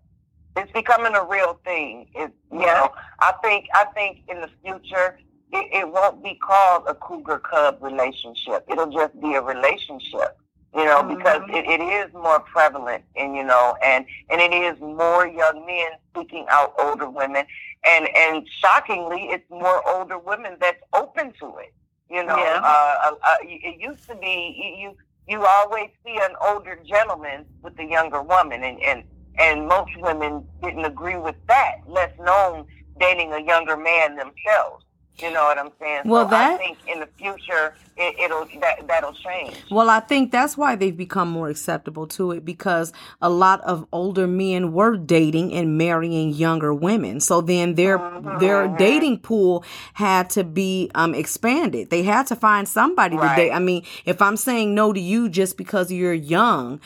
It's 0.58 0.72
becoming 0.74 1.15
a 1.15 1.24
real 1.24 1.60
thing. 1.63 2.08
It, 2.15 2.32
you 2.52 2.62
Yeah. 2.62 2.74
know, 2.74 2.89
I 3.20 3.34
think 3.44 3.67
I 3.74 3.86
think 3.94 4.20
in 4.28 4.41
the 4.41 4.50
future 4.63 5.17
it, 5.52 5.68
it 5.74 5.92
won't 5.92 6.24
be 6.24 6.36
called 6.36 6.84
a 6.88 6.96
cougar 6.96 7.40
cub 7.40 7.78
relationship. 7.82 8.66
It'll 8.70 8.92
just 8.92 9.20
be 9.22 9.36
a 9.36 9.42
relationship. 9.42 10.38
You 10.74 10.86
know, 10.86 11.04
because 11.04 11.42
Mhm. 11.42 11.54
it, 11.58 11.66
it 11.70 11.82
is 11.82 12.14
more 12.14 12.40
prevalent 12.40 13.04
and 13.18 13.36
you 13.36 13.44
know, 13.44 13.76
and 13.84 14.06
and 14.30 14.40
it 14.40 14.54
is 14.54 14.80
more 14.80 15.28
young 15.28 15.66
men 15.66 15.92
seeking 16.16 16.46
out 16.50 16.74
older 16.80 17.10
women 17.10 17.46
and 17.84 18.08
and 18.16 18.48
shockingly 18.48 19.24
it's 19.32 19.50
more 19.50 19.86
older 19.90 20.18
women 20.18 20.56
that's 20.62 20.82
open 20.94 21.34
to 21.42 21.58
it. 21.58 21.74
You 22.10 22.24
know, 22.24 22.38
Yeah. 22.38 22.62
uh, 22.64 23.10
uh, 23.10 23.16
uh, 23.22 23.36
it 23.42 23.82
used 23.82 24.08
to 24.08 24.16
be 24.16 24.36
you- 24.82 24.98
you 25.28 25.46
always 25.46 25.90
see 26.06 26.18
an 26.18 26.36
older 26.42 26.78
gentleman 26.86 27.46
with 27.62 27.78
a 27.80 27.86
younger 27.86 28.22
woman 28.22 28.64
and 28.64 28.82
and 28.82 29.04
and 29.40 29.68
most 29.68 29.92
women 29.98 30.48
didn't 30.64 30.86
agree 30.86 31.18
with 31.18 31.36
that, 31.48 31.76
Less 31.86 32.12
known 32.18 32.66
dating 32.98 33.34
a 33.34 33.40
younger 33.40 33.76
man 33.76 34.16
themselves. 34.16 34.86
You 35.19 35.32
know 35.32 35.43
what 35.43 35.58
I'm 35.60 35.69
saying? 35.80 36.02
Well, 36.06 36.28
so 36.28 36.36
I 36.36 36.39
that- 36.50 36.58
think 36.60 36.78
in 36.88 37.00
the 37.00 37.08
future 37.17 37.76
it, 37.97 38.15
it'll 38.19 38.47
that 38.62 38.88
that'll 38.88 39.13
change. 39.13 39.56
Well, 39.69 39.89
I 39.89 40.00
think 40.00 40.32
that's 40.32 40.58
why 40.58 40.76
they've 40.76 40.95
become 40.95 41.30
more 41.30 41.50
acceptable 41.50 42.08
to 42.08 42.32
it 42.32 42.43
because 42.43 42.91
a 43.21 43.30
lot 43.30 43.62
of 43.62 43.86
older 43.91 44.26
men 44.26 44.71
were 44.74 44.97
dating 44.97 45.54
and 45.54 45.78
marrying 45.78 46.30
younger 46.32 46.74
women. 46.74 47.19
So 47.19 47.41
then 47.41 47.76
their 47.76 47.97
their 48.39 48.67
Mhm. 48.67 48.78
dating 48.80 49.19
pool 49.19 49.63
had 49.93 50.30
to 50.32 50.43
be 50.43 50.89
um 50.95 51.13
expanded. 51.13 51.91
They 51.91 52.02
had 52.04 52.26
to 52.28 52.36
find 52.36 52.67
somebody 52.67 53.15
to 53.17 53.34
date. 53.36 53.52
I 53.52 53.60
mean, 53.60 53.84
if 54.06 54.21
I'm 54.21 54.38
saying 54.38 54.74
no 54.74 54.91
to 54.93 55.00
you 55.00 55.30
just 55.30 55.56
because 55.58 55.91
you're 55.91 56.13
young, 56.13 56.80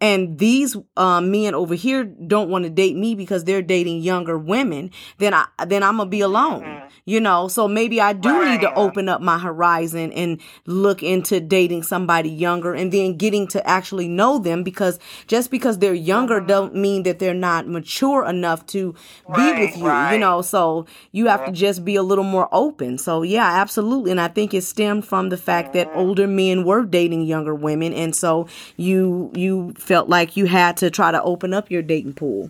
and 0.00 0.38
these 0.38 0.76
um, 0.96 1.30
men 1.30 1.54
over 1.54 1.74
here 1.74 2.04
don't 2.04 2.48
want 2.48 2.64
to 2.64 2.70
date 2.70 2.96
me 2.96 3.14
because 3.14 3.44
they're 3.44 3.60
dating 3.60 4.00
younger 4.00 4.38
women, 4.38 4.90
then 5.18 5.34
I 5.34 5.46
then 5.66 5.82
I'm 5.82 5.98
gonna 5.98 6.08
be 6.08 6.22
alone. 6.22 6.62
Mm-hmm. 6.62 6.86
You 7.04 7.20
know, 7.20 7.48
so 7.48 7.66
maybe 7.66 8.00
I 8.00 8.12
do 8.12 8.28
right. 8.28 8.52
need 8.52 8.60
to 8.60 8.74
open 8.74 9.08
up 9.08 9.20
my 9.20 9.38
horizon 9.38 10.12
and 10.12 10.40
look 10.66 11.02
into 11.02 11.40
dating 11.40 11.82
somebody 11.82 12.30
younger 12.30 12.72
and 12.74 12.92
then 12.92 13.16
getting 13.16 13.48
to 13.48 13.66
actually 13.68 14.06
know 14.06 14.38
them 14.38 14.62
because 14.62 14.98
just 15.26 15.50
because 15.50 15.78
they're 15.78 15.92
younger 15.92 16.38
mm-hmm. 16.38 16.46
don't 16.46 16.74
mean 16.74 17.02
that 17.02 17.18
they're 17.18 17.34
not 17.34 17.66
mature 17.66 18.24
enough 18.24 18.64
to 18.66 18.94
right, 19.28 19.54
be 19.54 19.66
with 19.66 19.76
you. 19.76 19.86
Right. 19.86 20.14
You 20.14 20.18
know, 20.20 20.40
so 20.40 20.86
you 21.12 21.26
have 21.26 21.44
to 21.46 21.52
just 21.52 21.84
be 21.84 21.96
a 21.96 22.02
little 22.02 22.24
more 22.24 22.48
open. 22.52 22.96
So 22.96 23.22
yeah, 23.22 23.60
absolutely. 23.60 24.12
And 24.12 24.20
I 24.20 24.28
think 24.28 24.54
it 24.54 24.62
stemmed 24.62 25.04
from 25.04 25.28
the 25.28 25.36
fact 25.36 25.74
mm-hmm. 25.74 25.90
that 25.90 25.98
older 25.98 26.26
men 26.26 26.64
were 26.64 26.84
dating 26.84 27.22
younger 27.22 27.54
women 27.54 27.92
and 27.92 28.14
so 28.14 28.46
you 28.76 29.30
you 29.34 29.74
felt 29.90 30.08
like 30.08 30.36
you 30.36 30.46
had 30.46 30.76
to 30.76 30.88
try 30.88 31.10
to 31.10 31.20
open 31.24 31.52
up 31.52 31.68
your 31.68 31.82
dating 31.82 32.12
pool? 32.12 32.48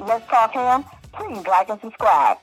Let's 0.00 0.26
Talk 0.28 0.52
Ham. 0.52 0.86
Please 1.12 1.46
like 1.46 1.68
and 1.68 1.80
subscribe. 1.80 2.38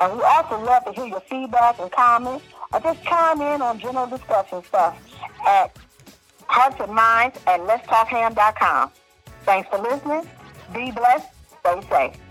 And 0.00 0.16
we 0.16 0.22
also 0.22 0.60
love 0.62 0.84
to 0.84 0.92
hear 0.92 1.06
your 1.06 1.20
feedback 1.20 1.78
and 1.78 1.90
comments 1.90 2.44
or 2.72 2.80
just 2.80 3.02
chime 3.04 3.40
in 3.40 3.62
on 3.62 3.78
general 3.78 4.06
discussion 4.06 4.62
stuff 4.64 4.96
at 5.46 5.76
Hearts 6.46 6.76
and 6.80 6.92
Minds 6.92 7.38
at 7.46 7.60
letstalkham.com. 7.60 8.90
Thanks 9.44 9.68
for 9.68 9.78
listening. 9.78 10.28
Be 10.72 10.90
blessed. 10.90 11.28
Stay 11.60 11.80
safe. 11.88 12.23